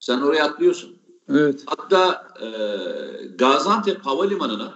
Sen 0.00 0.20
oraya 0.20 0.44
atlıyorsun. 0.44 0.96
Evet. 1.28 1.62
Hatta 1.66 2.28
e, 2.42 2.48
Gaziantep 3.26 4.06
Havalimanı'na 4.06 4.74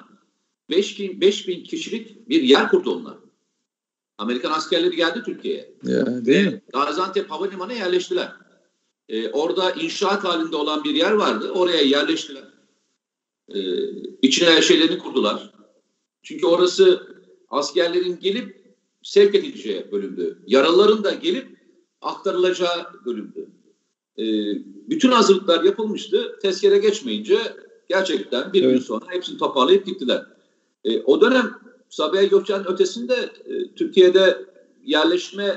5000 0.71 1.21
5000 1.21 1.65
kişilik 1.65 2.29
bir 2.29 2.43
yer 2.43 2.69
kurdu 2.69 2.95
onlar. 2.95 3.15
Amerikan 4.19 4.53
askerleri 4.53 4.97
geldi 4.97 5.23
Türkiye'ye. 5.25 5.75
Ya, 5.83 6.25
değil 6.25 6.47
mi? 6.47 6.63
Gaziantep 6.73 7.31
Havalimanı'na 7.31 7.73
yerleştiler. 7.73 8.33
E, 9.09 9.31
orada 9.31 9.71
inşaat 9.71 10.25
halinde 10.25 10.57
olan 10.57 10.85
bir 10.85 10.95
yer 10.95 11.13
vardı. 11.13 11.51
Oraya 11.51 11.83
yerleştiler. 11.83 12.45
E, 13.49 13.59
içine 14.23 14.51
her 14.51 14.63
şeylerini 14.63 14.99
kurdular. 14.99 15.55
Çünkü 16.23 16.47
orası 16.47 17.07
askerlerin 17.49 18.21
gelip 18.21 18.58
sevk 19.09 19.35
edileceği 19.35 19.87
bölümdü. 19.93 20.39
Yaralıların 20.47 21.05
da 21.05 21.11
gelip 21.11 21.47
aktarılacağı 22.01 22.87
bölümdü. 23.07 23.47
E, 24.19 24.25
bütün 24.91 25.11
hazırlıklar 25.11 25.65
yapılmıştı. 25.65 26.39
Tezkere 26.43 26.79
geçmeyince 26.79 27.39
gerçekten 27.89 28.53
bir 28.53 28.63
evet. 28.63 28.75
gün 28.75 28.81
sonra 28.81 29.05
hepsini 29.09 29.39
toparlayıp 29.39 29.87
gittiler. 29.87 30.27
E, 30.85 31.01
o 31.01 31.21
dönem 31.21 31.51
Sabiha 31.89 32.25
Gökçen'in 32.25 32.65
ötesinde 32.65 33.15
e, 33.47 33.75
Türkiye'de 33.75 34.37
yerleşme 34.87 35.57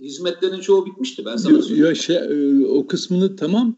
hizmetlerinin 0.00 0.60
çoğu 0.60 0.86
bitmişti 0.86 1.24
ben 1.24 1.36
sana 1.36 1.62
söyleyeyim. 1.62 1.86
Ya 1.86 1.94
şey, 1.94 2.16
e, 2.16 2.66
o 2.66 2.86
kısmını 2.86 3.36
tamam. 3.36 3.76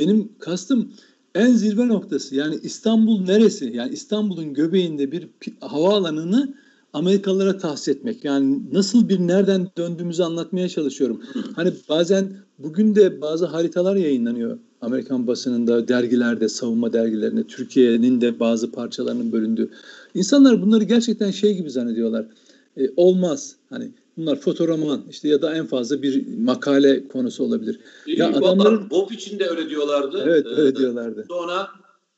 Benim 0.00 0.38
kastım 0.38 0.92
en 1.34 1.52
zirve 1.52 1.88
noktası. 1.88 2.34
Yani 2.34 2.58
İstanbul 2.62 3.20
neresi? 3.20 3.70
Yani 3.74 3.92
İstanbul'un 3.92 4.54
göbeğinde 4.54 5.12
bir 5.12 5.28
havaalanını 5.60 6.63
Amerikalılara 6.94 7.58
tahsis 7.58 7.88
etmek. 7.88 8.24
Yani 8.24 8.60
nasıl 8.72 9.08
bir 9.08 9.18
nereden 9.18 9.68
döndüğümüzü 9.78 10.22
anlatmaya 10.22 10.68
çalışıyorum. 10.68 11.22
Hani 11.56 11.72
bazen 11.88 12.32
bugün 12.58 12.94
de 12.94 13.20
bazı 13.20 13.46
haritalar 13.46 13.96
yayınlanıyor. 13.96 14.58
Amerikan 14.80 15.26
basınında, 15.26 15.88
dergilerde, 15.88 16.48
savunma 16.48 16.92
dergilerinde, 16.92 17.44
Türkiye'nin 17.46 18.20
de 18.20 18.40
bazı 18.40 18.72
parçalarının 18.72 19.32
bölündüğü. 19.32 19.70
İnsanlar 20.14 20.62
bunları 20.62 20.84
gerçekten 20.84 21.30
şey 21.30 21.54
gibi 21.54 21.70
zannediyorlar. 21.70 22.26
E, 22.76 22.82
olmaz. 22.96 23.56
Hani 23.70 23.90
bunlar 24.16 24.40
fotoroman 24.40 25.02
işte 25.10 25.28
ya 25.28 25.42
da 25.42 25.54
en 25.54 25.66
fazla 25.66 26.02
bir 26.02 26.38
makale 26.38 27.08
konusu 27.08 27.44
olabilir. 27.44 27.80
Ya 28.06 28.26
e, 28.26 28.34
adamların 28.34 28.90
Bob 28.90 29.10
için 29.10 29.38
de 29.38 29.48
öyle 29.48 29.70
diyorlardı. 29.70 30.22
Evet, 30.26 30.46
öyle 30.46 30.68
ee, 30.68 30.76
diyorlardı. 30.76 31.24
Sonra 31.28 31.68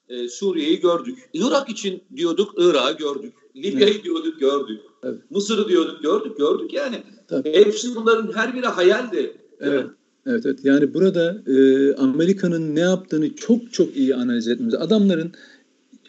e, 0.09 0.29
Suriye'yi 0.29 0.81
gördük. 0.81 1.19
Irak 1.33 1.69
için 1.69 2.03
diyorduk, 2.17 2.55
Irak'ı 2.59 2.99
gördük. 2.99 3.33
Libya'yı 3.57 3.93
evet. 3.93 4.05
diyorduk, 4.05 4.41
gördük. 4.41 4.81
Evet. 5.03 5.19
Mısır'ı 5.31 5.69
diyorduk, 5.69 6.03
gördük, 6.03 6.37
gördük 6.39 6.73
yani. 6.73 7.03
Tabii. 7.29 7.53
Hepsi 7.53 7.95
bunların 7.95 8.33
her 8.33 8.55
biri 8.55 8.67
hayaldi. 8.67 9.37
Evet. 9.61 9.87
Evet, 10.27 10.47
evet. 10.47 10.59
Yani 10.65 10.95
burada 10.95 11.43
e, 11.47 11.95
Amerika'nın 11.95 12.75
ne 12.75 12.81
yaptığını 12.81 13.35
çok 13.35 13.73
çok 13.73 13.97
iyi 13.97 14.15
analiz 14.15 14.49
etmemiz. 14.49 14.75
Adamların 14.75 15.33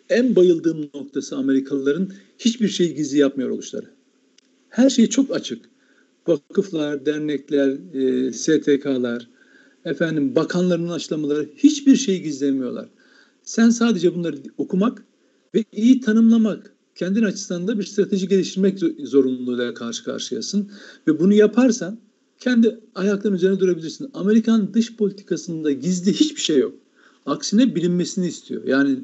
en 0.09 0.35
bayıldığım 0.35 0.89
noktası 0.93 1.35
Amerikalıların 1.35 2.11
hiçbir 2.39 2.67
şey 2.67 2.95
gizli 2.95 3.17
yapmıyor 3.17 3.49
oluşları. 3.49 3.85
Her 4.69 4.89
şey 4.89 5.07
çok 5.07 5.35
açık. 5.35 5.65
Vakıflar, 6.27 7.05
dernekler, 7.05 7.77
e, 7.93 8.33
STK'lar, 8.33 9.27
efendim 9.85 10.35
bakanların 10.35 10.89
açıklamaları 10.89 11.49
hiçbir 11.57 11.95
şey 11.95 12.21
gizlemiyorlar. 12.21 12.89
Sen 13.43 13.69
sadece 13.69 14.15
bunları 14.15 14.37
okumak 14.57 15.03
ve 15.55 15.63
iyi 15.71 16.01
tanımlamak, 16.01 16.73
kendin 16.97 17.23
açısından 17.23 17.67
da 17.67 17.79
bir 17.79 17.83
strateji 17.83 18.27
geliştirmek 18.27 18.79
zorunluluğuyla 19.03 19.73
karşı 19.73 20.03
karşıyasın. 20.03 20.71
Ve 21.07 21.19
bunu 21.19 21.33
yaparsan 21.33 21.99
kendi 22.39 22.79
ayakların 22.95 23.35
üzerine 23.35 23.59
durabilirsin. 23.59 24.09
Amerikan 24.13 24.73
dış 24.73 24.95
politikasında 24.95 25.71
gizli 25.71 26.13
hiçbir 26.13 26.41
şey 26.41 26.57
yok. 26.57 26.75
Aksine 27.25 27.75
bilinmesini 27.75 28.27
istiyor. 28.27 28.63
Yani 28.65 28.99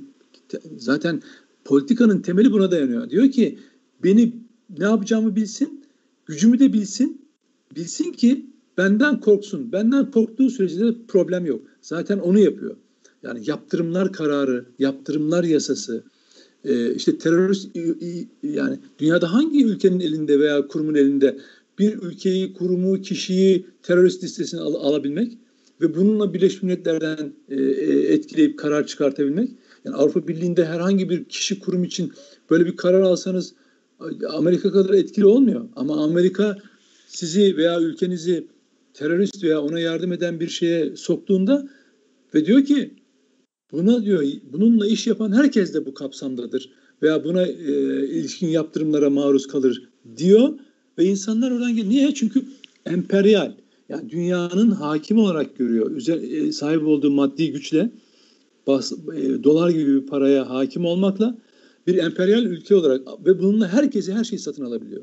zaten 0.77 1.21
politikanın 1.65 2.19
temeli 2.19 2.51
buna 2.51 2.71
dayanıyor. 2.71 3.10
Diyor 3.10 3.32
ki 3.32 3.60
beni 4.03 4.36
ne 4.77 4.84
yapacağımı 4.84 5.36
bilsin, 5.36 5.86
gücümü 6.25 6.60
de 6.60 6.73
bilsin. 6.73 7.21
Bilsin 7.75 8.12
ki 8.12 8.45
benden 8.77 9.19
korksun. 9.19 9.71
Benden 9.71 10.12
korktuğu 10.12 10.49
sürece 10.49 10.79
de 10.79 10.95
problem 11.08 11.45
yok. 11.45 11.62
Zaten 11.82 12.19
onu 12.19 12.39
yapıyor. 12.39 12.75
Yani 13.23 13.49
yaptırımlar 13.49 14.13
kararı, 14.13 14.65
yaptırımlar 14.79 15.43
yasası, 15.43 16.03
e, 16.65 16.95
işte 16.95 17.17
terörist 17.17 17.76
yani 18.43 18.80
dünyada 18.99 19.34
hangi 19.34 19.65
ülkenin 19.65 19.99
elinde 19.99 20.39
veya 20.39 20.67
kurumun 20.67 20.95
elinde 20.95 21.38
bir 21.80 21.93
ülkeyi, 21.93 22.54
kurumu, 22.54 23.02
kişiyi 23.02 23.65
terörist 23.84 24.23
listesine 24.23 24.62
al, 24.62 24.73
alabilmek 24.73 25.38
ve 25.82 25.95
bununla 25.95 26.34
Birleşmiş 26.34 26.63
Milletler'den 26.63 27.34
e, 27.49 27.56
e, 27.56 28.13
etkileyip 28.13 28.60
karar 28.60 28.88
çıkartabilmek. 28.88 29.49
Yani 29.86 29.95
Avrupa 29.95 30.28
Birliği'nde 30.28 30.65
herhangi 30.65 31.10
bir 31.10 31.23
kişi, 31.23 31.60
kurum 31.60 31.84
için 31.84 32.12
böyle 32.49 32.65
bir 32.65 32.76
karar 32.76 33.02
alsanız 33.02 33.54
Amerika 34.30 34.71
kadar 34.71 34.93
etkili 34.93 35.26
olmuyor. 35.26 35.65
Ama 35.76 36.04
Amerika 36.04 36.58
sizi 37.08 37.58
veya 37.58 37.82
ülkenizi 37.82 38.47
terörist 38.93 39.43
veya 39.43 39.62
ona 39.62 39.80
yardım 39.80 40.12
eden 40.12 40.39
bir 40.39 40.47
şeye 40.47 40.95
soktuğunda 40.95 41.69
ve 42.34 42.45
diyor 42.45 42.65
ki 42.65 42.93
buna 43.73 44.05
diyor 44.05 44.23
bununla 44.53 44.88
iş 44.88 45.07
yapan 45.07 45.31
herkes 45.31 45.73
de 45.73 45.86
bu 45.86 45.93
kapsamdadır 45.93 46.69
veya 47.01 47.23
buna 47.23 47.45
e, 47.45 48.07
ilişkin 48.07 48.47
yaptırımlara 48.47 49.09
maruz 49.09 49.47
kalır 49.47 49.89
diyor 50.17 50.49
ve 50.97 51.05
insanlar 51.05 51.51
oradan 51.51 51.75
geliyor. 51.75 51.89
Niye? 51.89 52.13
Çünkü 52.13 52.45
emperyal 52.86 53.51
yani 53.89 54.09
dünyanın 54.09 54.71
hakim 54.71 55.17
olarak 55.17 55.57
görüyor. 55.57 55.91
Üzer, 55.91 56.17
e, 56.17 56.51
sahip 56.51 56.88
olduğu 56.88 57.12
maddi 57.12 57.51
güçle 57.51 57.89
bas, 58.67 58.91
e, 58.91 59.43
dolar 59.43 59.69
gibi 59.69 60.01
bir 60.01 60.07
paraya 60.07 60.49
hakim 60.49 60.86
olmakla 60.86 61.38
bir 61.88 61.97
emperyal 61.97 62.45
ülke 62.45 62.75
olarak 62.75 63.01
ve 63.25 63.39
bununla 63.39 63.67
herkesi 63.67 64.13
her 64.13 64.23
şeyi 64.23 64.39
satın 64.39 64.65
alabiliyor. 64.65 65.01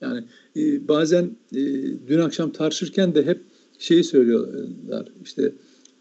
Yani 0.00 0.24
e, 0.56 0.88
bazen 0.88 1.36
e, 1.52 1.60
dün 2.08 2.18
akşam 2.18 2.52
tartışırken 2.52 3.14
de 3.14 3.26
hep 3.26 3.40
şeyi 3.78 4.04
söylüyorlar 4.04 5.08
işte 5.24 5.52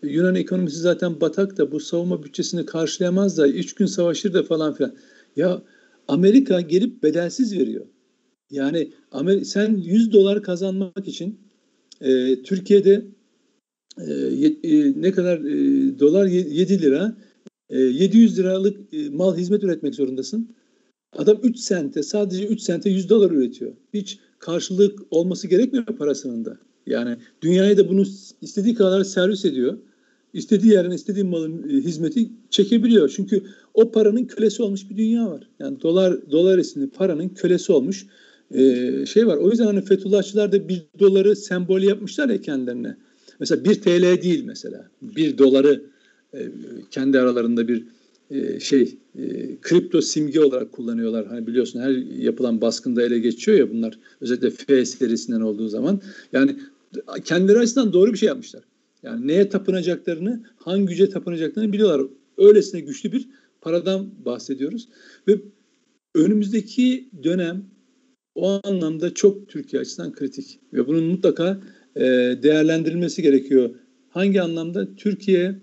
Yunan 0.03 0.35
ekonomisi 0.35 0.77
zaten 0.77 1.21
batak 1.21 1.57
da 1.57 1.71
bu 1.71 1.79
savunma 1.79 2.23
bütçesini 2.23 2.65
karşılayamaz 2.65 3.37
da 3.37 3.47
üç 3.47 3.75
gün 3.75 3.85
savaşır 3.85 4.33
da 4.33 4.43
falan 4.43 4.73
filan. 4.73 4.95
Ya 5.35 5.61
Amerika 6.07 6.61
gelip 6.61 7.03
bedelsiz 7.03 7.57
veriyor. 7.57 7.85
Yani 8.51 8.91
Amer 9.11 9.41
sen 9.43 9.75
100 9.75 10.13
dolar 10.13 10.43
kazanmak 10.43 11.07
için 11.07 11.39
e, 12.01 12.41
Türkiye'de 12.43 13.05
e, 13.97 14.13
e, 14.63 15.01
ne 15.01 15.11
kadar 15.11 15.37
e, 15.37 15.99
dolar 15.99 16.25
7 16.25 16.81
lira 16.81 17.17
e, 17.69 17.79
700 17.79 18.39
liralık 18.39 18.93
e, 18.93 19.09
mal 19.09 19.37
hizmet 19.37 19.63
üretmek 19.63 19.95
zorundasın. 19.95 20.55
Adam 21.17 21.39
3 21.43 21.57
sente 21.57 22.03
sadece 22.03 22.47
3 22.47 22.61
sente 22.61 22.89
100 22.89 23.09
dolar 23.09 23.31
üretiyor. 23.31 23.71
Hiç 23.93 24.19
karşılık 24.39 24.99
olması 25.11 25.47
gerekmiyor 25.47 25.85
parasının 25.85 26.45
da. 26.45 26.57
Yani 26.87 27.17
dünyaya 27.41 27.77
da 27.77 27.89
bunu 27.89 28.03
istediği 28.41 28.75
kadar 28.75 29.03
servis 29.03 29.45
ediyor. 29.45 29.77
İstediği 30.33 30.73
yerden 30.73 30.91
istediği 30.91 31.23
malın 31.23 31.69
e, 31.69 31.73
hizmeti 31.73 32.29
çekebiliyor. 32.49 33.13
Çünkü 33.15 33.43
o 33.73 33.91
paranın 33.91 34.25
kölesi 34.25 34.63
olmuş 34.63 34.89
bir 34.89 34.97
dünya 34.97 35.31
var. 35.31 35.47
Yani 35.59 35.81
dolar 35.81 36.31
dolar 36.31 36.57
isimli 36.57 36.89
paranın 36.89 37.29
kölesi 37.29 37.71
olmuş 37.71 38.05
e, 38.51 39.05
şey 39.05 39.27
var. 39.27 39.37
O 39.37 39.49
yüzden 39.49 39.65
hani 39.65 39.81
Fethullahçılar 39.81 40.51
da 40.51 40.69
bir 40.69 40.81
doları 40.99 41.35
sembol 41.35 41.81
yapmışlar 41.81 42.29
ya 42.29 42.41
kendilerine. 42.41 42.97
Mesela 43.39 43.65
bir 43.65 43.75
TL 43.75 44.21
değil 44.21 44.43
mesela. 44.45 44.89
Bir 45.01 45.37
doları 45.37 45.83
e, 46.33 46.39
kendi 46.91 47.19
aralarında 47.19 47.67
bir 47.67 47.83
e, 48.31 48.59
şey 48.59 48.95
e, 49.15 49.57
kripto 49.61 50.01
simge 50.01 50.39
olarak 50.39 50.71
kullanıyorlar. 50.71 51.27
Hani 51.27 51.47
biliyorsun 51.47 51.79
her 51.79 51.91
yapılan 52.23 52.61
baskında 52.61 53.03
ele 53.03 53.19
geçiyor 53.19 53.57
ya 53.57 53.71
bunlar. 53.71 53.99
Özellikle 54.21 54.49
F 54.49 54.85
serisinden 54.85 55.41
olduğu 55.41 55.67
zaman. 55.67 56.01
Yani 56.33 56.55
kendileri 57.25 57.59
açısından 57.59 57.93
doğru 57.93 58.13
bir 58.13 58.17
şey 58.17 58.27
yapmışlar. 58.27 58.63
Yani 59.03 59.27
neye 59.27 59.49
tapınacaklarını, 59.49 60.43
hangi 60.57 60.85
güce 60.85 61.09
tapınacaklarını 61.09 61.73
biliyorlar. 61.73 62.07
Öylesine 62.37 62.81
güçlü 62.81 63.11
bir 63.11 63.29
paradan 63.61 64.25
bahsediyoruz. 64.25 64.89
Ve 65.27 65.41
önümüzdeki 66.15 67.09
dönem 67.23 67.65
o 68.35 68.59
anlamda 68.63 69.13
çok 69.13 69.49
Türkiye 69.49 69.81
açısından 69.81 70.13
kritik 70.13 70.59
ve 70.73 70.87
bunun 70.87 71.03
mutlaka 71.03 71.61
e, 71.95 72.01
değerlendirilmesi 72.43 73.21
gerekiyor. 73.21 73.69
Hangi 74.09 74.41
anlamda? 74.41 74.95
Türkiye 74.95 75.55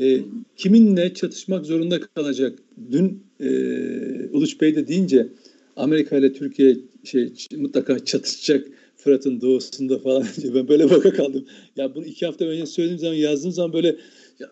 e, 0.00 0.20
kiminle 0.56 1.14
çatışmak 1.14 1.66
zorunda 1.66 2.00
kalacak? 2.00 2.58
Dün 2.90 3.22
e, 3.40 3.48
Uluç 4.32 4.60
Bey 4.60 4.76
de 4.76 4.88
deyince 4.88 5.28
Amerika 5.76 6.16
ile 6.16 6.32
Türkiye 6.32 6.76
şey 7.04 7.32
mutlaka 7.56 8.04
çatışacak 8.04 8.66
Fırat'ın 9.06 9.40
doğusunda 9.40 9.98
falan. 9.98 10.24
ben 10.54 10.68
böyle 10.68 10.90
baka 10.90 11.12
kaldım. 11.12 11.44
Ya 11.76 11.94
bunu 11.94 12.04
iki 12.04 12.26
hafta 12.26 12.44
önce 12.44 12.66
söylediğim 12.66 13.00
zaman 13.00 13.14
yazdığım 13.14 13.52
zaman 13.52 13.72
böyle 13.72 13.96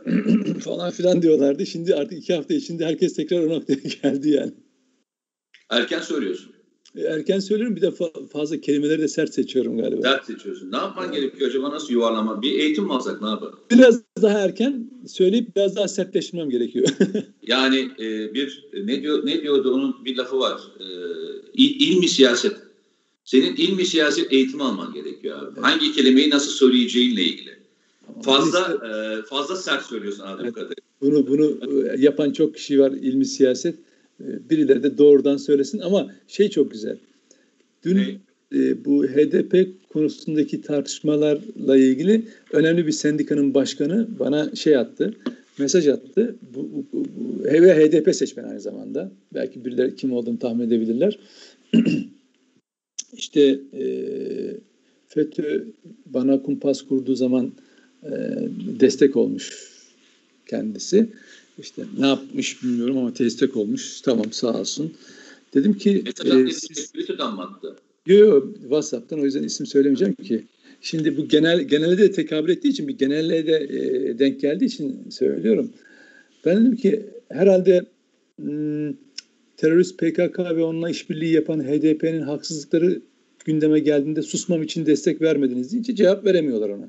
falan 0.61 0.91
filan 0.91 1.23
diyorlardı. 1.23 1.67
Şimdi 1.67 1.95
artık 1.95 2.19
iki 2.19 2.35
hafta 2.35 2.55
içinde 2.55 2.87
herkes 2.87 3.15
tekrar 3.15 3.45
o 3.45 3.49
noktaya 3.49 3.75
geldi 4.03 4.31
yani. 4.31 4.53
Erken 5.71 6.01
söylüyorsun. 6.01 6.53
E, 6.97 7.01
erken 7.03 7.41
söylüyorum 7.41 7.77
bir 7.77 7.83
de 7.83 7.91
fazla 8.33 8.61
kelimeleri 8.61 9.03
de 9.03 9.09
sert 9.09 9.35
seçiyorum 9.35 9.79
galiba. 9.79 10.03
Sert 10.03 10.25
seçiyorsun. 10.25 10.73
Ne 10.73 10.77
yapman 10.77 11.13
gerekiyor 11.13 11.51
acaba? 11.51 11.71
Nasıl 11.71 11.93
yuvarlama? 11.93 12.43
Bir 12.43 12.53
eğitim 12.53 12.85
mi 12.85 12.95
alsak 12.95 13.23
ne 13.23 13.29
yapalım? 13.29 13.59
Biraz 13.71 14.03
daha 14.23 14.39
erken 14.39 14.91
söyleyip 15.07 15.57
biraz 15.57 15.77
daha 15.77 15.89
sertleşmem 15.89 16.51
gerekiyor. 16.51 16.89
yani 17.43 17.91
e, 17.99 18.35
bir 18.35 18.69
ne 18.85 19.03
diyor 19.03 19.27
ne 19.27 19.43
diyordu 19.43 19.75
onun 19.75 20.05
bir 20.05 20.17
lafı 20.17 20.39
var. 20.39 20.61
E, 20.81 20.85
il, 21.55 21.89
ilmi 21.89 22.09
siyaset. 22.09 22.64
Senin 23.25 23.57
ilmi 23.57 23.87
siyaset 23.87 24.33
eğitimi 24.33 24.63
alman 24.63 24.93
gerekiyor 24.93 25.39
abi. 25.39 25.47
Evet. 25.55 25.65
Hangi 25.65 25.93
kelimeyi 25.93 26.31
nasıl 26.31 26.51
söyleyeceğinle 26.51 27.23
ilgili. 27.23 27.51
Fazla 28.23 28.61
işte, 28.61 28.87
e, 28.87 29.23
fazla 29.23 29.57
sert 29.57 29.85
söylüyorsun 29.85 30.23
anladığım 30.23 30.45
evet, 30.45 30.55
kadarıyla. 30.55 30.83
Bunu 31.01 31.27
bunu 31.27 31.59
e, 31.71 32.01
yapan 32.01 32.33
çok 32.33 32.55
kişi 32.55 32.81
var 32.81 32.91
ilmi 32.91 33.25
siyaset. 33.25 33.75
E, 34.21 34.51
birileri 34.51 34.83
de 34.83 34.99
doğrudan 34.99 35.37
söylesin 35.37 35.79
ama 35.79 36.11
şey 36.29 36.51
çok 36.51 36.71
güzel. 36.71 36.99
Dün 37.85 37.99
e, 38.55 38.85
bu 38.85 39.07
HDP 39.07 39.69
konusundaki 39.89 40.63
tartışmalarla 40.63 41.77
ilgili 41.77 42.23
önemli 42.53 42.87
bir 42.87 42.93
sendikanın 42.93 43.55
başkanı 43.55 44.09
bana 44.19 44.55
şey 44.55 44.77
attı, 44.77 45.15
mesaj 45.59 45.89
attı. 45.89 46.37
Bu, 46.55 46.71
bu, 46.73 46.85
bu, 46.93 47.05
bu 47.05 47.45
HDP 47.49 48.15
seçmen 48.15 48.45
aynı 48.45 48.61
zamanda. 48.61 49.13
Belki 49.35 49.65
birileri 49.65 49.97
kim 49.97 50.13
olduğunu 50.13 50.39
tahmin 50.39 50.67
edebilirler. 50.67 51.19
İşte 53.17 53.61
e, 53.73 53.85
FETÖ 55.09 55.65
bana 56.07 56.43
kumpas 56.43 56.83
kurduğu 56.83 57.15
zaman 57.15 57.53
e, 58.03 58.11
destek 58.81 59.17
olmuş 59.17 59.71
kendisi. 60.47 61.09
İşte 61.59 61.83
ne 61.99 62.07
yapmış 62.07 62.63
bilmiyorum 62.63 62.99
ama 62.99 63.19
destek 63.19 63.57
olmuş. 63.57 64.01
Tamam 64.01 64.33
sağ 64.33 64.61
olsun. 64.61 64.93
Dedim 65.55 65.75
ki... 65.75 66.05
Twitter'dan, 66.05 66.47
e, 66.47 66.53
siz, 66.53 66.93
mı 67.19 67.43
attı? 67.43 67.77
Yok 68.07 68.19
yok 68.21 68.55
WhatsApp'tan 68.61 69.21
o 69.21 69.25
yüzden 69.25 69.43
isim 69.43 69.67
söylemeyeceğim 69.67 70.15
ki. 70.15 70.45
Şimdi 70.81 71.17
bu 71.17 71.29
genel 71.29 71.61
genelde 71.61 71.99
de 71.99 72.13
tekabül 72.13 72.51
ettiği 72.51 72.69
için 72.69 72.89
bir 72.89 72.99
genelle 72.99 73.47
de 73.47 73.57
e, 73.57 74.19
denk 74.19 74.41
geldiği 74.41 74.65
için 74.65 75.11
söylüyorum. 75.11 75.71
Ben 76.45 76.61
dedim 76.61 76.77
ki 76.77 77.07
herhalde 77.29 77.87
hmm, 78.37 78.93
terörist 79.57 79.99
PKK 79.99 80.39
ve 80.39 80.63
onunla 80.63 80.91
işbirliği 80.91 81.33
yapan 81.33 81.61
HDP'nin 81.61 82.23
haksızlıkları 82.23 83.03
gündeme 83.45 83.81
geldiğinde 83.81 84.23
susmam 84.23 84.63
için 84.63 84.87
destek 84.87 85.23
vermediniz 85.23 85.73
deyince 85.73 85.95
cevap 85.95 86.25
veremiyorlar 86.25 86.69
ona. 86.69 86.89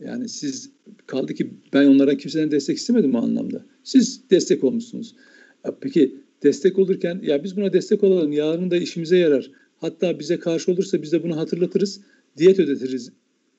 Yani 0.00 0.28
siz 0.28 0.70
kaldı 1.06 1.34
ki 1.34 1.50
ben 1.72 1.86
onlara 1.86 2.16
kimseden 2.16 2.50
destek 2.50 2.76
istemedim 2.76 3.14
o 3.14 3.18
anlamda. 3.18 3.64
Siz 3.84 4.20
destek 4.30 4.64
olmuşsunuz. 4.64 5.14
Ya 5.64 5.74
peki 5.80 6.16
destek 6.42 6.78
olurken 6.78 7.20
ya 7.22 7.44
biz 7.44 7.56
buna 7.56 7.72
destek 7.72 8.04
olalım 8.04 8.32
yarın 8.32 8.70
da 8.70 8.76
işimize 8.76 9.16
yarar. 9.16 9.50
Hatta 9.76 10.18
bize 10.18 10.38
karşı 10.38 10.72
olursa 10.72 11.02
biz 11.02 11.12
de 11.12 11.22
bunu 11.22 11.36
hatırlatırız. 11.36 12.00
Diyet 12.36 12.58
ödetiriz 12.58 13.12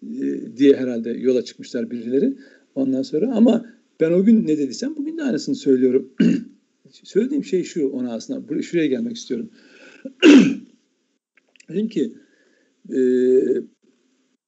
e, 0.04 0.58
diye 0.58 0.76
herhalde 0.76 1.10
yola 1.10 1.46
çıkmışlar 1.46 1.92
birileri. 1.92 2.34
Ondan 2.76 3.02
sonra 3.02 3.32
ama 3.36 3.66
ben 4.00 4.12
o 4.12 4.24
gün 4.24 4.48
ne 4.48 4.58
dediysem 4.58 4.96
bugün 4.96 5.18
de 5.18 5.24
aynısını 5.24 5.56
söylüyorum. 5.56 6.10
Söylediğim 6.92 7.44
şey 7.44 7.64
şu 7.64 7.90
ona 7.90 8.14
aslında. 8.14 8.62
Şuraya 8.62 8.88
gelmek 8.88 9.16
istiyorum. 9.16 9.50
Dedim 11.70 11.88
ki 11.88 12.14
e, 12.94 13.00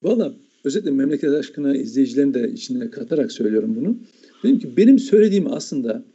valla 0.04 0.36
özellikle 0.64 0.92
memleket 0.92 1.30
aşkına 1.30 1.76
izleyicilerin 1.76 2.34
de 2.34 2.52
içine 2.52 2.90
katarak 2.90 3.32
söylüyorum 3.32 3.76
bunu. 3.76 4.00
Dedim 4.44 4.60
ki 4.60 4.78
benim 4.78 5.00
söylediğim 5.00 5.54
aslında 5.54 6.06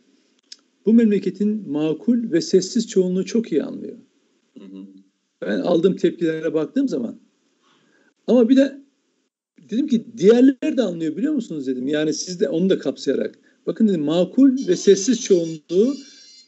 bu 0.86 0.94
memleketin 0.94 1.70
makul 1.70 2.32
ve 2.32 2.40
sessiz 2.40 2.88
çoğunluğu 2.88 3.24
çok 3.24 3.52
iyi 3.52 3.62
anlıyor. 3.62 3.96
Hı 4.58 4.64
hı. 4.64 4.86
Ben 5.42 5.60
aldığım 5.60 5.96
tepkilere 5.96 6.54
baktığım 6.54 6.88
zaman. 6.88 7.20
Ama 8.26 8.48
bir 8.48 8.56
de 8.56 8.80
dedim 9.70 9.86
ki 9.86 10.06
diğerleri 10.16 10.76
de 10.76 10.82
anlıyor 10.82 11.16
biliyor 11.16 11.34
musunuz 11.34 11.66
dedim. 11.66 11.88
Yani 11.88 12.14
siz 12.14 12.40
de 12.40 12.48
onu 12.48 12.70
da 12.70 12.78
kapsayarak. 12.78 13.38
Bakın 13.66 13.88
dedim 13.88 14.02
makul 14.02 14.68
ve 14.68 14.76
sessiz 14.76 15.20
çoğunluğu 15.20 15.94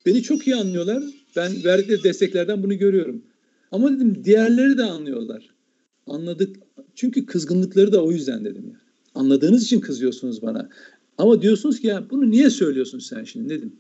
beni 0.07 0.23
çok 0.23 0.47
iyi 0.47 0.57
anlıyorlar. 0.57 1.05
Ben 1.37 1.65
verdikleri 1.65 2.05
desteklerden 2.05 2.63
bunu 2.63 2.79
görüyorum. 2.79 3.23
Ama 3.73 3.93
dedim 3.93 4.25
diğerleri 4.25 4.79
de 4.79 4.85
anlıyorlar. 4.85 5.55
Anladık. 6.07 6.57
Çünkü 6.95 7.27
kızgınlıkları 7.27 7.93
da 7.93 8.05
o 8.05 8.13
yüzden 8.13 8.45
dedim 8.45 8.65
yani. 8.67 8.87
Anladığınız 9.15 9.65
için 9.65 9.81
kızıyorsunuz 9.81 10.43
bana. 10.43 10.69
Ama 11.19 11.43
diyorsunuz 11.43 11.81
ki 11.81 11.87
ya 11.87 12.11
bunu 12.11 12.31
niye 12.31 12.51
söylüyorsun 12.51 12.99
sen 12.99 13.25
şimdi 13.25 13.49
dedim. 13.49 13.73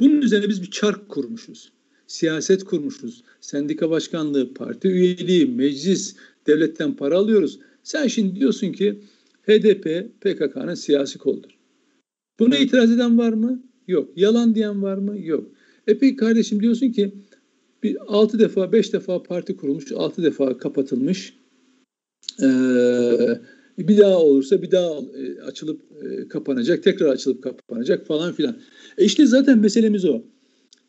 Bunun 0.00 0.22
üzerine 0.22 0.48
biz 0.48 0.62
bir 0.62 0.70
çark 0.70 1.08
kurmuşuz. 1.08 1.72
Siyaset 2.06 2.64
kurmuşuz. 2.64 3.22
Sendika 3.40 3.90
başkanlığı, 3.90 4.54
parti 4.54 4.88
üyeliği, 4.88 5.46
meclis, 5.46 6.16
devletten 6.46 6.96
para 6.96 7.18
alıyoruz. 7.18 7.58
Sen 7.82 8.06
şimdi 8.06 8.40
diyorsun 8.40 8.72
ki 8.72 9.00
HDP 9.42 10.10
PKK'nın 10.20 10.74
siyasi 10.74 11.18
koludur. 11.18 11.50
Buna 12.38 12.56
itiraz 12.56 12.92
eden 12.92 13.18
var 13.18 13.32
mı? 13.32 13.62
Yok. 13.88 14.10
Yalan 14.16 14.54
diyen 14.54 14.82
var 14.82 14.98
mı? 14.98 15.18
Yok. 15.18 15.50
E 15.88 15.98
peki 15.98 16.16
kardeşim 16.16 16.62
diyorsun 16.62 16.92
ki 16.92 17.12
bir 17.82 17.96
altı 18.06 18.38
defa, 18.38 18.72
beş 18.72 18.92
defa 18.92 19.22
parti 19.22 19.56
kurulmuş, 19.56 19.92
altı 19.92 20.22
defa 20.22 20.58
kapatılmış. 20.58 21.34
Ee, 22.42 22.46
bir 23.78 23.98
daha 23.98 24.18
olursa 24.18 24.62
bir 24.62 24.70
daha 24.70 24.98
e, 24.98 25.40
açılıp 25.40 25.80
e, 26.02 26.28
kapanacak, 26.28 26.82
tekrar 26.82 27.08
açılıp 27.08 27.42
kapanacak 27.42 28.06
falan 28.06 28.32
filan. 28.32 28.56
E 28.98 29.04
işte 29.04 29.26
zaten 29.26 29.58
meselemiz 29.58 30.04
o. 30.04 30.22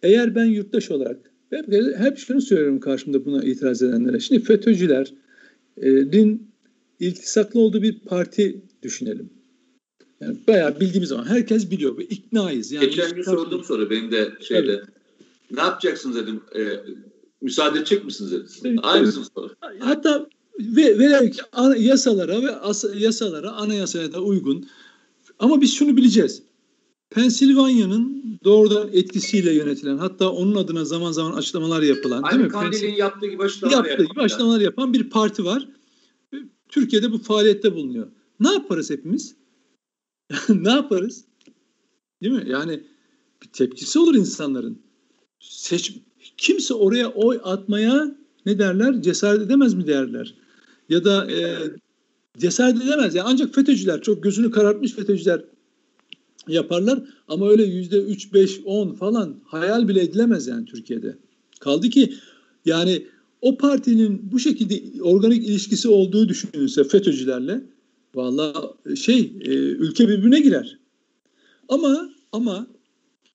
Eğer 0.03 0.35
ben 0.35 0.45
yurttaş 0.45 0.91
olarak 0.91 1.31
hep, 1.49 1.73
hep 1.97 2.17
şunu 2.17 2.41
söylüyorum 2.41 2.79
karşımda 2.79 3.25
buna 3.25 3.43
itiraz 3.43 3.81
edenlere. 3.81 4.19
Şimdi 4.19 4.43
FETÖ'cülerin 4.43 6.49
iltisaklı 6.99 7.59
olduğu 7.59 7.81
bir 7.81 7.99
parti 7.99 8.61
düşünelim. 8.83 9.29
Yani 10.21 10.37
bayağı 10.47 10.79
bildiğimiz 10.79 11.09
zaman 11.09 11.25
herkes 11.25 11.71
biliyor 11.71 11.97
ve 11.97 12.03
iknayız. 12.03 12.71
Yani 12.71 12.85
Geçen 12.85 13.15
gün 13.15 13.23
sordum 13.23 13.63
soru 13.63 13.89
benim 13.89 14.11
de 14.11 14.31
şeyde. 14.41 14.71
Evet. 14.71 14.83
Ne 15.51 15.61
yapacaksınız 15.61 16.15
dedim. 16.15 16.41
E, 16.55 16.61
müsaade 17.41 17.79
edecek 17.79 18.05
misiniz 18.05 18.31
dedim. 18.31 18.47
Evet, 18.63 18.79
Aynısını 18.83 19.25
evet. 19.37 19.51
Hatta 19.79 20.27
ve 20.59 21.29
ki 21.29 21.41
yasalara 21.77 22.41
ve 22.41 22.55
as, 22.55 22.85
yasalara 22.95 23.51
anayasaya 23.51 24.13
da 24.13 24.21
uygun. 24.21 24.67
Ama 25.39 25.61
biz 25.61 25.73
şunu 25.73 25.97
bileceğiz. 25.97 26.43
Pensilvanya'nın 27.09 28.23
doğrudan 28.43 28.89
etkisiyle 28.93 29.53
yönetilen 29.53 29.97
hatta 29.97 30.29
onun 30.29 30.55
adına 30.55 30.85
zaman 30.85 31.11
zaman 31.11 31.31
açıklamalar 31.31 31.81
yapılan 31.81 32.23
Aynı 32.23 32.33
değil 32.33 32.45
mi? 32.45 32.51
Kandil'in 32.51 32.95
yaptığı 32.95 33.27
gibi 33.27 33.43
açıklamalar, 33.43 33.85
yaptığı 33.85 34.05
gibi 34.05 34.21
açıklamalar 34.21 34.59
yapan 34.59 34.93
bir 34.93 35.09
parti 35.09 35.45
var. 35.45 35.67
Türkiye'de 36.69 37.11
bu 37.11 37.17
faaliyette 37.17 37.75
bulunuyor. 37.75 38.07
Ne 38.39 38.53
yaparız 38.53 38.89
hepimiz? 38.89 39.35
ne 40.49 40.69
yaparız? 40.69 41.25
Değil 42.21 42.33
mi? 42.33 42.43
Yani 42.47 42.83
bir 43.43 43.47
tepkisi 43.47 43.99
olur 43.99 44.15
insanların. 44.15 44.79
Seç, 45.39 45.93
kimse 46.37 46.73
oraya 46.73 47.09
oy 47.09 47.39
atmaya 47.43 48.15
ne 48.45 48.59
derler? 48.59 49.01
Cesaret 49.01 49.41
edemez 49.41 49.73
mi 49.73 49.87
derler? 49.87 50.35
Ya 50.89 51.05
da 51.05 51.31
e, 51.31 51.57
cesaret 52.37 52.81
edemez. 52.83 53.15
Yani 53.15 53.27
ancak 53.29 53.55
FETÖ'cüler, 53.55 54.01
çok 54.01 54.23
gözünü 54.23 54.51
karartmış 54.51 54.91
FETÖ'cüler 54.91 55.41
yaparlar 56.47 57.03
ama 57.27 57.49
öyle 57.49 57.63
yüzde 57.63 57.97
üç, 57.97 58.33
beş, 58.33 58.59
on 58.65 58.93
falan 58.93 59.39
hayal 59.45 59.87
bile 59.87 60.01
edilemez 60.01 60.47
yani 60.47 60.65
Türkiye'de. 60.65 61.17
Kaldı 61.59 61.89
ki 61.89 62.13
yani 62.65 63.07
o 63.41 63.57
partinin 63.57 64.31
bu 64.31 64.39
şekilde 64.39 65.01
organik 65.01 65.47
ilişkisi 65.47 65.89
olduğu 65.89 66.29
düşünülse 66.29 66.83
FETÖ'cülerle 66.83 67.61
valla 68.15 68.73
şey 68.95 69.19
e, 69.41 69.51
ülke 69.53 70.07
birbirine 70.07 70.39
girer. 70.39 70.79
Ama 71.69 72.09
ama 72.31 72.67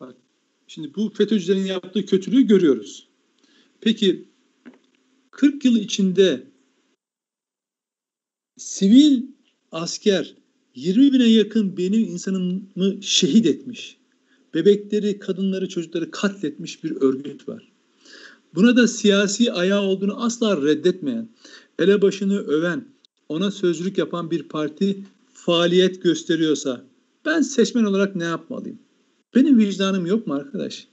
bak 0.01 0.15
şimdi 0.67 0.95
bu 0.95 1.11
FETÖ'cülerin 1.11 1.67
yaptığı 1.67 2.07
kötülüğü 2.07 2.43
görüyoruz. 2.43 3.09
Peki 3.81 4.29
40 5.31 5.65
yıl 5.65 5.77
içinde 5.77 6.47
sivil 8.57 9.23
asker 9.73 10.35
20 10.75 11.13
bine 11.13 11.25
yakın 11.25 11.77
benim 11.77 12.01
insanımı 12.01 13.03
şehit 13.03 13.47
etmiş. 13.47 13.97
Bebekleri, 14.55 15.19
kadınları, 15.19 15.69
çocukları 15.69 16.11
katletmiş 16.11 16.85
bir 16.85 16.91
örgüt 16.91 17.49
var. 17.49 17.73
Buna 18.55 18.77
da 18.77 18.89
siyasi 18.89 19.53
ayağı 19.53 19.83
olduğunu 19.83 20.25
asla 20.25 20.63
reddetmeyen, 20.63 21.29
elebaşını 21.79 22.39
öven, 22.39 22.94
ona 23.29 23.51
sözlük 23.51 23.99
yapan 23.99 24.31
bir 24.31 24.43
parti 24.43 25.05
faaliyet 25.33 26.03
gösteriyorsa 26.03 26.85
ben 27.25 27.43
seçmen 27.43 27.85
olarak 27.85 28.17
ne 28.17 28.25
yapmalıyım? 28.25 28.79
Benim 29.35 29.59
vicdanım 29.59 30.07
yok 30.07 30.27
mu 30.27 30.35
arkadaş? 30.35 30.89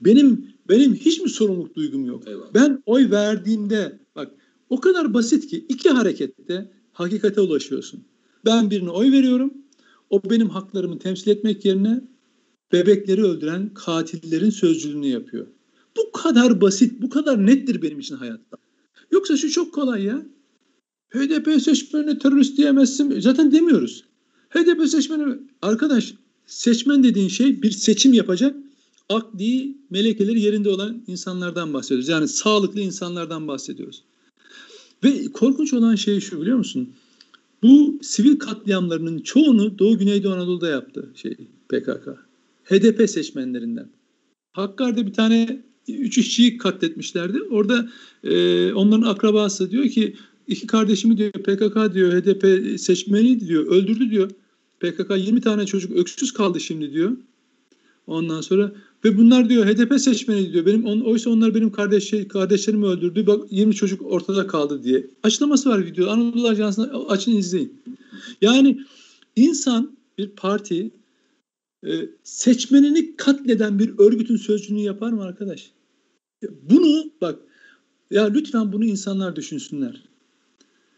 Benim 0.00 0.48
benim 0.68 0.94
hiç 0.94 1.20
mi 1.20 1.28
sorumluluk 1.28 1.74
duygum 1.74 2.04
yok? 2.04 2.28
Eyvallah. 2.28 2.54
Ben 2.54 2.82
oy 2.86 3.10
verdiğimde 3.10 3.98
bak 4.16 4.30
O 4.70 4.80
kadar 4.80 5.14
basit 5.14 5.46
ki 5.46 5.66
iki 5.68 5.90
harekette 5.90 6.70
hakikate 6.92 7.40
ulaşıyorsun. 7.40 8.04
Ben 8.44 8.70
birine 8.70 8.90
oy 8.90 9.12
veriyorum. 9.12 9.54
O 10.10 10.22
benim 10.30 10.48
haklarımı 10.48 10.98
temsil 10.98 11.30
etmek 11.30 11.64
yerine 11.64 12.00
bebekleri 12.72 13.24
öldüren 13.24 13.74
katillerin 13.74 14.50
sözcülüğünü 14.50 15.06
yapıyor. 15.06 15.46
Bu 15.96 16.12
kadar 16.12 16.60
basit, 16.60 17.02
bu 17.02 17.10
kadar 17.10 17.46
nettir 17.46 17.82
benim 17.82 17.98
için 17.98 18.16
hayatta. 18.16 18.56
Yoksa 19.10 19.36
şu 19.36 19.50
çok 19.50 19.74
kolay 19.74 20.04
ya. 20.04 20.26
HDP 21.10 21.62
seçmenine 21.62 22.18
terörist 22.18 22.58
diyemezsin. 22.58 23.20
Zaten 23.20 23.52
demiyoruz. 23.52 24.04
HDP 24.50 24.88
seçmeni 24.88 25.34
arkadaş 25.62 26.14
seçmen 26.46 27.04
dediğin 27.04 27.28
şey 27.28 27.62
bir 27.62 27.70
seçim 27.70 28.12
yapacak 28.12 28.56
akli 29.08 29.76
melekeleri 29.90 30.40
yerinde 30.40 30.68
olan 30.68 31.02
insanlardan 31.06 31.74
bahsediyoruz. 31.74 32.08
Yani 32.08 32.28
sağlıklı 32.28 32.80
insanlardan 32.80 33.48
bahsediyoruz. 33.48 34.02
Ve 35.04 35.32
korkunç 35.32 35.72
olan 35.72 35.94
şey 35.94 36.20
şu 36.20 36.40
biliyor 36.40 36.58
musun? 36.58 36.88
Bu 37.62 37.98
sivil 38.02 38.38
katliamlarının 38.38 39.18
çoğunu 39.18 39.78
Doğu 39.78 39.98
Güneydoğu 39.98 40.32
Anadolu'da 40.32 40.68
yaptı 40.68 41.08
şey 41.14 41.34
PKK. 41.68 42.08
HDP 42.64 43.10
seçmenlerinden. 43.10 43.88
Hakkari'de 44.52 45.06
bir 45.06 45.12
tane 45.12 45.62
üç 45.88 46.18
işçiyi 46.18 46.58
katletmişlerdi. 46.58 47.42
Orada 47.42 47.88
e, 48.24 48.72
onların 48.72 49.08
akrabası 49.08 49.70
diyor 49.70 49.88
ki 49.88 50.16
iki 50.46 50.66
kardeşimi 50.66 51.16
diyor 51.16 51.32
PKK 51.32 51.94
diyor 51.94 52.12
HDP 52.12 52.80
seçmeniydi 52.80 53.48
diyor 53.48 53.66
öldürdü 53.66 54.10
diyor. 54.10 54.30
PKK 54.80 55.10
20 55.16 55.40
tane 55.40 55.66
çocuk 55.66 55.92
öksüz 55.92 56.32
kaldı 56.32 56.60
şimdi 56.60 56.92
diyor. 56.92 57.16
Ondan 58.06 58.40
sonra 58.40 58.72
ve 59.04 59.16
bunlar 59.16 59.48
diyor 59.48 59.66
HDP 59.66 60.00
seçmeni 60.00 60.52
diyor. 60.52 60.66
Benim 60.66 60.84
on, 60.84 61.00
oysa 61.00 61.30
onlar 61.30 61.54
benim 61.54 61.72
kardeş 61.72 62.14
kardeşlerimi 62.28 62.86
öldürdü. 62.86 63.26
Bak 63.26 63.52
20 63.52 63.74
çocuk 63.74 64.02
ortada 64.02 64.46
kaldı 64.46 64.82
diye. 64.82 65.06
Açıklaması 65.22 65.68
var 65.68 65.86
video. 65.86 66.10
Anadolu 66.10 66.48
Ajansı'na 66.48 66.84
açın 67.08 67.36
izleyin. 67.36 67.82
Yani 68.40 68.80
insan 69.36 69.96
bir 70.18 70.28
parti 70.28 70.90
e, 71.86 71.90
seçmenini 72.24 73.16
katleden 73.16 73.78
bir 73.78 73.98
örgütün 73.98 74.36
sözcülüğünü 74.36 74.80
yapar 74.80 75.12
mı 75.12 75.22
arkadaş? 75.22 75.70
Bunu 76.62 77.10
bak 77.20 77.38
ya 78.10 78.24
lütfen 78.24 78.72
bunu 78.72 78.84
insanlar 78.84 79.36
düşünsünler. 79.36 80.02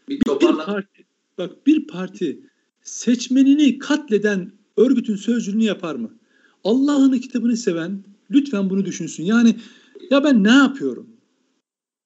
Bir, 0.09 0.19
bir 0.19 0.57
parti 0.65 1.05
bak 1.37 1.67
bir 1.67 1.87
parti 1.87 2.39
seçmenini 2.81 3.79
katleden 3.79 4.51
örgütün 4.77 5.15
sözcülüğünü 5.15 5.63
yapar 5.63 5.95
mı? 5.95 6.11
Allah'ın 6.63 7.19
kitabını 7.19 7.57
seven 7.57 8.03
lütfen 8.31 8.69
bunu 8.69 8.85
düşünsün. 8.85 9.23
Yani 9.23 9.55
ya 10.09 10.23
ben 10.23 10.43
ne 10.43 10.51
yapıyorum? 10.51 11.07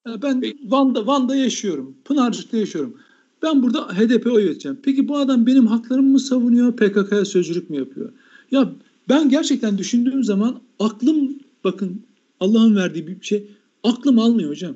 Ya 0.07 0.21
ben 0.21 0.43
Van'da, 0.63 1.07
Van'da 1.07 1.35
yaşıyorum. 1.35 1.97
Pınarcık'ta 2.05 2.57
yaşıyorum. 2.57 2.97
Ben 3.41 3.63
burada 3.63 3.97
HDP 3.97 4.27
oy 4.27 4.45
vereceğim. 4.45 4.79
Peki 4.83 5.07
bu 5.07 5.17
adam 5.17 5.45
benim 5.45 5.67
haklarımı 5.67 6.09
mı 6.09 6.19
savunuyor? 6.19 6.75
PKK'ya 6.75 7.25
sözcülük 7.25 7.69
mü 7.69 7.77
yapıyor? 7.77 8.13
Ya 8.51 8.73
ben 9.09 9.29
gerçekten 9.29 9.77
düşündüğüm 9.77 10.23
zaman 10.23 10.61
aklım 10.79 11.39
bakın 11.63 12.05
Allah'ın 12.39 12.75
verdiği 12.75 13.07
bir 13.07 13.21
şey 13.21 13.51
aklım 13.83 14.19
almıyor 14.19 14.49
hocam. 14.49 14.75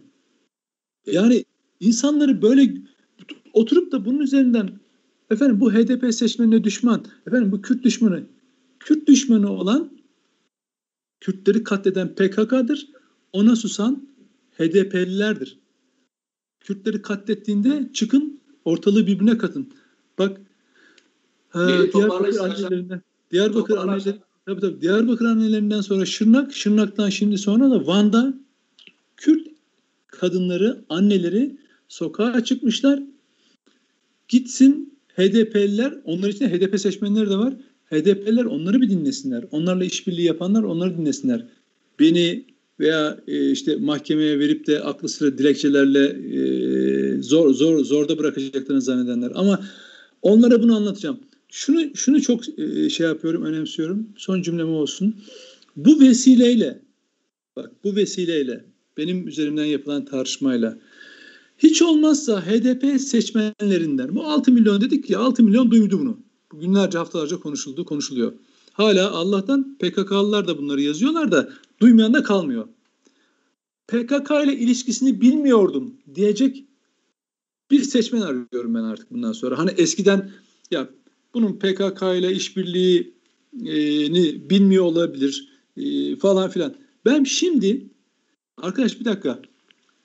Yani 1.05 1.45
insanları 1.79 2.41
böyle 2.41 2.73
oturup 3.53 3.91
da 3.91 4.05
bunun 4.05 4.19
üzerinden 4.19 4.69
efendim 5.31 5.59
bu 5.59 5.73
HDP 5.73 6.13
seçmenine 6.13 6.63
düşman, 6.63 7.05
efendim 7.27 7.51
bu 7.51 7.61
Kürt 7.61 7.83
düşmanı. 7.83 8.23
Kürt 8.79 9.07
düşmanı 9.07 9.51
olan 9.51 9.91
Kürtleri 11.19 11.63
katleden 11.63 12.15
PKK'dır. 12.15 12.87
Ona 13.33 13.55
susan 13.55 14.07
HDP'lilerdir. 14.57 15.59
Kürtleri 16.59 17.01
katlettiğinde 17.01 17.89
çıkın 17.93 18.39
ortalığı 18.65 19.07
birbirine 19.07 19.37
katın. 19.37 19.73
Bak 20.19 20.41
e, 21.55 21.59
Diyarbakır 21.93 22.39
annelerinden 22.39 23.01
Diyarbakır 23.31 23.77
anneleri 23.77 24.19
tabii 24.45 24.61
tabii 24.61 24.81
Diyarbakır 24.81 25.25
annelerinden 25.25 25.81
sonra 25.81 26.05
Şırnak, 26.05 26.53
Şırnak'tan 26.53 27.09
şimdi 27.09 27.37
sonra 27.37 27.71
da 27.71 27.87
Van'da 27.87 28.33
Kürt 29.17 29.47
kadınları, 30.07 30.85
anneleri 30.89 31.57
sokağa 31.87 32.43
çıkmışlar. 32.43 33.03
Gitsin 34.27 34.97
HDP'liler, 35.15 35.93
onlar 36.05 36.29
için 36.29 36.49
HDP 36.49 36.79
seçmenleri 36.79 37.29
de 37.29 37.37
var. 37.37 37.53
HDP'ler 37.91 38.45
onları 38.45 38.81
bir 38.81 38.89
dinlesinler. 38.89 39.45
Onlarla 39.51 39.85
işbirliği 39.85 40.25
yapanlar 40.25 40.63
onları 40.63 40.97
dinlesinler. 40.97 41.45
Beni 41.99 42.45
veya 42.79 43.19
e, 43.27 43.51
işte 43.51 43.75
mahkemeye 43.75 44.39
verip 44.39 44.67
de 44.67 44.81
aklı 44.81 45.09
sıra 45.09 45.37
dilekçelerle 45.37 46.05
e, 46.07 47.21
zor 47.21 47.53
zor 47.53 47.85
zorda 47.85 48.17
bırakacaklarını 48.17 48.81
zannedenler. 48.81 49.31
Ama 49.35 49.65
onlara 50.21 50.61
bunu 50.61 50.75
anlatacağım. 50.75 51.19
Şunu 51.49 51.95
şunu 51.95 52.21
çok 52.21 52.59
e, 52.59 52.89
şey 52.89 53.07
yapıyorum, 53.07 53.43
önemsiyorum. 53.43 54.09
Son 54.17 54.41
cümlem 54.41 54.69
olsun. 54.69 55.15
Bu 55.75 55.99
vesileyle 55.99 56.79
bak 57.55 57.71
bu 57.83 57.95
vesileyle 57.95 58.65
benim 58.97 59.27
üzerimden 59.27 59.65
yapılan 59.65 60.05
tartışmayla 60.05 60.77
hiç 61.57 61.81
olmazsa 61.81 62.41
HDP 62.41 63.01
seçmenlerinden 63.01 64.15
bu 64.15 64.23
6 64.23 64.51
milyon 64.51 64.81
dedik 64.81 65.09
ya 65.09 65.19
6 65.19 65.43
milyon 65.43 65.71
duydu 65.71 65.99
bunu. 65.99 66.17
Günlerce 66.53 66.97
haftalarca 66.97 67.39
konuşuldu, 67.39 67.85
konuşuluyor. 67.85 68.33
Hala 68.73 69.11
Allah'tan 69.11 69.77
PKK'lılar 69.79 70.47
da 70.47 70.57
bunları 70.57 70.81
yazıyorlar 70.81 71.31
da 71.31 71.49
duymayan 71.81 72.13
da 72.13 72.23
kalmıyor. 72.23 72.67
PKK 73.87 74.31
ile 74.43 74.57
ilişkisini 74.57 75.21
bilmiyordum 75.21 75.93
diyecek 76.15 76.65
bir 77.71 77.81
seçmen 77.81 78.21
arıyorum 78.21 78.75
ben 78.75 78.83
artık 78.83 79.11
bundan 79.11 79.31
sonra. 79.31 79.57
Hani 79.57 79.71
eskiden 79.71 80.31
ya 80.71 80.89
bunun 81.33 81.53
PKK 81.53 82.01
ile 82.01 82.31
işbirliğini 82.31 84.49
bilmiyor 84.49 84.83
olabilir 84.83 85.49
e, 85.77 86.15
falan 86.15 86.49
filan. 86.49 86.75
Ben 87.05 87.23
şimdi 87.23 87.87
arkadaş 88.57 88.99
bir 88.99 89.05
dakika 89.05 89.41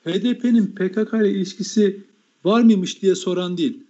HDP'nin 0.05 0.67
PKK 0.67 1.13
ile 1.13 1.31
ilişkisi 1.31 2.03
var 2.43 2.61
mıymış 2.61 3.01
diye 3.01 3.15
soran 3.15 3.57
değil 3.57 3.83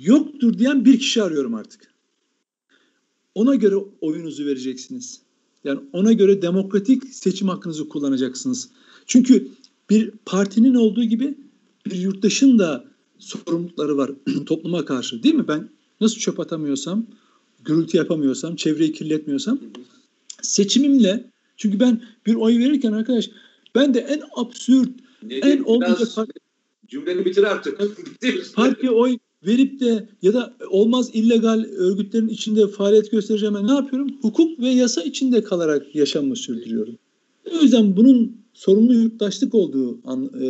yoktur 0.00 0.58
diyen 0.58 0.84
bir 0.84 0.98
kişi 0.98 1.22
arıyorum 1.22 1.54
artık. 1.54 1.92
Ona 3.34 3.54
göre 3.54 3.76
oyunuzu 4.00 4.46
vereceksiniz. 4.46 5.20
Yani 5.64 5.80
ona 5.92 6.12
göre 6.12 6.42
demokratik 6.42 7.14
seçim 7.14 7.48
hakkınızı 7.48 7.88
kullanacaksınız. 7.88 8.70
Çünkü 9.06 9.48
bir 9.90 10.10
partinin 10.26 10.74
olduğu 10.74 11.04
gibi 11.04 11.38
bir 11.86 11.96
yurttaşın 11.96 12.58
da 12.58 12.84
sorumlulukları 13.18 13.96
var 13.96 14.10
topluma 14.46 14.84
karşı 14.84 15.22
değil 15.22 15.34
mi? 15.34 15.48
Ben 15.48 15.68
nasıl 16.00 16.18
çöp 16.18 16.40
atamıyorsam, 16.40 17.06
gürültü 17.64 17.96
yapamıyorsam, 17.96 18.56
çevreyi 18.56 18.92
kirletmiyorsam 18.92 19.58
seçimimle 20.42 21.30
çünkü 21.56 21.80
ben 21.80 22.02
bir 22.26 22.34
oy 22.34 22.58
verirken 22.58 22.92
arkadaş 22.92 23.30
ben 23.74 23.94
de 23.94 23.98
en 24.00 24.22
absürt, 24.36 24.88
Nedir? 25.22 25.42
en 25.42 25.62
olmayacak 25.62 26.08
cümleni 26.88 27.24
bitir 27.24 27.42
artık. 27.42 27.80
Partiye 28.54 28.92
oy 28.92 29.18
verip 29.46 29.80
de 29.80 30.08
ya 30.22 30.34
da 30.34 30.54
olmaz 30.68 31.10
illegal 31.12 31.64
örgütlerin 31.64 32.28
içinde 32.28 32.68
faaliyet 32.68 33.10
göstereceğim 33.10 33.66
ne 33.66 33.72
yapıyorum? 33.72 34.08
Hukuk 34.22 34.60
ve 34.60 34.68
yasa 34.68 35.02
içinde 35.02 35.44
kalarak 35.44 35.94
yaşamımı 35.94 36.36
sürdürüyorum. 36.36 36.98
O 37.52 37.62
yüzden 37.62 37.96
bunun 37.96 38.36
sorumlu 38.54 38.94
yurttaşlık 38.94 39.54
olduğu 39.54 39.98
an, 40.04 40.30
e, 40.40 40.46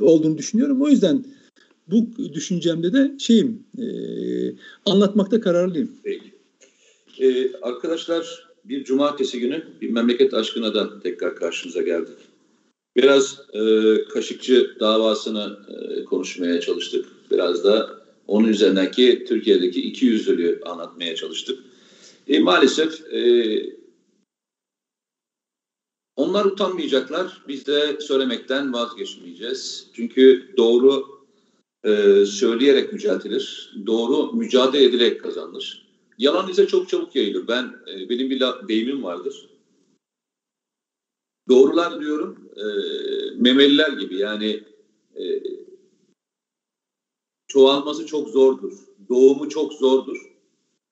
olduğunu 0.00 0.38
düşünüyorum. 0.38 0.82
O 0.82 0.88
yüzden 0.88 1.24
bu 1.90 2.06
düşüncemde 2.34 2.92
de 2.92 3.14
şeyim 3.18 3.62
e, 3.78 3.86
anlatmakta 4.86 5.40
kararlıyım. 5.40 5.90
Peki. 6.02 6.32
Ee, 7.20 7.52
arkadaşlar 7.62 8.51
bir 8.64 8.84
cumartesi 8.84 9.40
günü 9.40 9.66
bir 9.80 9.90
memleket 9.90 10.34
aşkına 10.34 10.74
da 10.74 11.00
tekrar 11.00 11.36
karşınıza 11.36 11.82
geldik. 11.82 12.18
Biraz 12.96 13.40
e, 13.52 13.60
Kaşıkçı 14.04 14.76
davasını 14.80 15.58
e, 15.68 16.04
konuşmaya 16.04 16.60
çalıştık. 16.60 17.06
Biraz 17.30 17.64
da 17.64 18.02
onun 18.26 18.48
üzerindeki 18.48 19.24
Türkiye'deki 19.28 19.80
iki 19.80 20.06
yüzlülüğü 20.06 20.60
anlatmaya 20.66 21.14
çalıştık. 21.14 21.58
E, 22.28 22.40
maalesef 22.40 23.12
e, 23.12 23.22
onlar 26.16 26.44
utanmayacaklar. 26.44 27.42
Biz 27.48 27.66
de 27.66 28.00
söylemekten 28.00 28.72
vazgeçmeyeceğiz. 28.72 29.86
Çünkü 29.92 30.54
doğru 30.56 31.04
e, 31.84 32.24
söyleyerek 32.26 32.92
mücadele 32.92 33.38
Doğru 33.86 34.32
mücadele 34.32 34.84
ederek 34.84 35.22
kazanılır. 35.22 35.91
Yalan 36.18 36.48
ise 36.48 36.66
çok 36.66 36.88
çabuk 36.88 37.16
yayılır. 37.16 37.48
Ben 37.48 37.76
e, 37.88 38.08
benim 38.08 38.30
bir 38.30 38.42
deyimim 38.68 39.02
vardır. 39.02 39.48
Doğrular 41.48 42.00
diyorum 42.00 42.50
e, 42.56 42.64
memeliler 43.36 43.92
gibi 43.92 44.16
yani 44.16 44.64
e, 45.16 45.42
çoğalması 47.46 48.06
çok 48.06 48.28
zordur. 48.28 48.72
Doğumu 49.08 49.48
çok 49.48 49.72
zordur. 49.72 50.32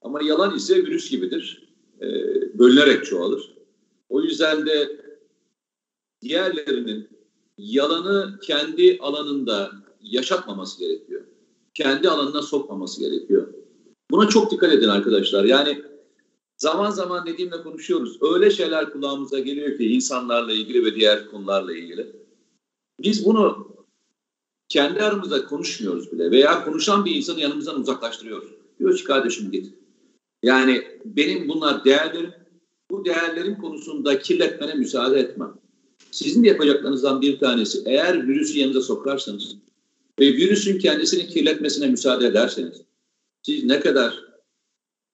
Ama 0.03 0.23
yalan 0.23 0.57
ise 0.57 0.77
virüs 0.77 1.11
gibidir. 1.11 1.69
E, 2.01 2.09
bölünerek 2.59 3.05
çoğalır. 3.05 3.55
O 4.09 4.23
yüzden 4.23 4.67
de 4.67 5.01
diğerlerinin 6.23 7.09
yalanı 7.59 8.39
kendi 8.43 8.99
alanında 9.01 9.73
yaşatmaması 10.03 10.79
gerekiyor. 10.81 11.25
Kendi 11.75 12.09
alanına 12.09 12.43
sokmaması 12.43 13.01
gerekiyor. 13.01 13.55
Buna 14.11 14.29
çok 14.29 14.51
dikkat 14.51 14.73
edin 14.73 14.89
arkadaşlar. 14.89 15.45
Yani 15.45 15.83
zaman 16.57 16.91
zaman 16.91 17.27
Nedim'le 17.27 17.63
konuşuyoruz. 17.63 18.19
Öyle 18.23 18.51
şeyler 18.51 18.93
kulağımıza 18.93 19.39
geliyor 19.39 19.79
ki 19.79 19.87
insanlarla 19.87 20.53
ilgili 20.53 20.85
ve 20.85 20.95
diğer 20.95 21.27
konularla 21.31 21.77
ilgili. 21.77 22.07
Biz 23.01 23.25
bunu 23.27 23.69
kendi 24.69 25.03
aramızda 25.03 25.45
konuşmuyoruz 25.45 26.13
bile 26.13 26.31
veya 26.31 26.65
konuşan 26.65 27.05
bir 27.05 27.15
insanı 27.15 27.41
yanımızdan 27.41 27.81
uzaklaştırıyoruz. 27.81 28.49
Diyor 28.79 28.97
ki 28.97 29.05
kardeşim 29.05 29.51
git. 29.51 29.75
Yani 30.43 30.83
benim 31.05 31.49
bunlar 31.49 31.85
değerlerim. 31.85 32.33
Bu 32.91 33.05
değerlerin 33.05 33.55
konusunda 33.55 34.19
kirletmene 34.19 34.75
müsaade 34.75 35.21
etmem. 35.21 35.55
Sizin 36.11 36.45
de 36.45 36.49
yapacaklarınızdan 36.49 37.21
bir 37.21 37.39
tanesi 37.39 37.83
eğer 37.87 38.29
virüsü 38.29 38.59
yanınıza 38.59 38.81
sokarsanız 38.81 39.57
ve 40.21 40.27
virüsün 40.27 40.79
kendisini 40.79 41.27
kirletmesine 41.27 41.87
müsaade 41.87 42.27
ederseniz 42.27 42.83
siz 43.43 43.65
ne 43.65 43.81
kadar 43.81 44.15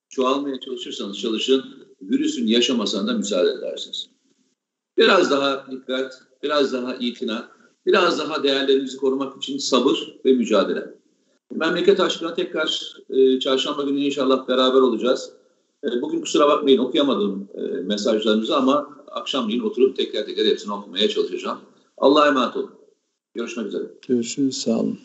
çoğalmaya 0.09 0.61
çalışırsanız 0.61 1.19
çalışın 1.19 1.65
virüsün 2.03 2.47
yaşamasına 2.47 3.07
da 3.07 3.13
müsaade 3.13 3.51
edersiniz. 3.51 4.09
Biraz 4.97 5.31
daha 5.31 5.67
dikkat, 5.71 6.23
biraz 6.43 6.73
daha 6.73 6.95
itina, 6.95 7.49
biraz 7.87 8.19
daha 8.19 8.43
değerlerimizi 8.43 8.97
korumak 8.97 9.37
için 9.37 9.59
sabır 9.59 10.17
ve 10.25 10.33
mücadele. 10.33 10.95
Memleket 11.55 12.01
aşkına 12.01 12.35
tekrar 12.35 12.97
e, 13.11 13.41
çarşamba 13.41 13.83
günü 13.83 14.01
inşallah 14.01 14.49
beraber 14.49 14.81
olacağız. 14.81 15.33
E, 15.85 16.03
bugün 16.03 16.21
kusura 16.21 16.49
bakmayın 16.49 16.79
okuyamadım 16.79 17.49
e, 17.55 17.61
mesajlarınızı 17.61 18.57
ama 18.57 18.97
akşamleyin 19.09 19.61
oturup 19.61 19.97
tekrar 19.97 20.27
tekrar 20.27 20.47
hepsini 20.47 20.73
okumaya 20.73 21.09
çalışacağım. 21.09 21.59
Allah'a 21.99 22.29
emanet 22.29 22.57
olun. 22.57 22.71
Görüşmek 23.35 23.67
üzere. 23.67 23.85
Görüşürüz. 24.09 24.57
Sağ 24.57 24.79
olun. 24.79 24.99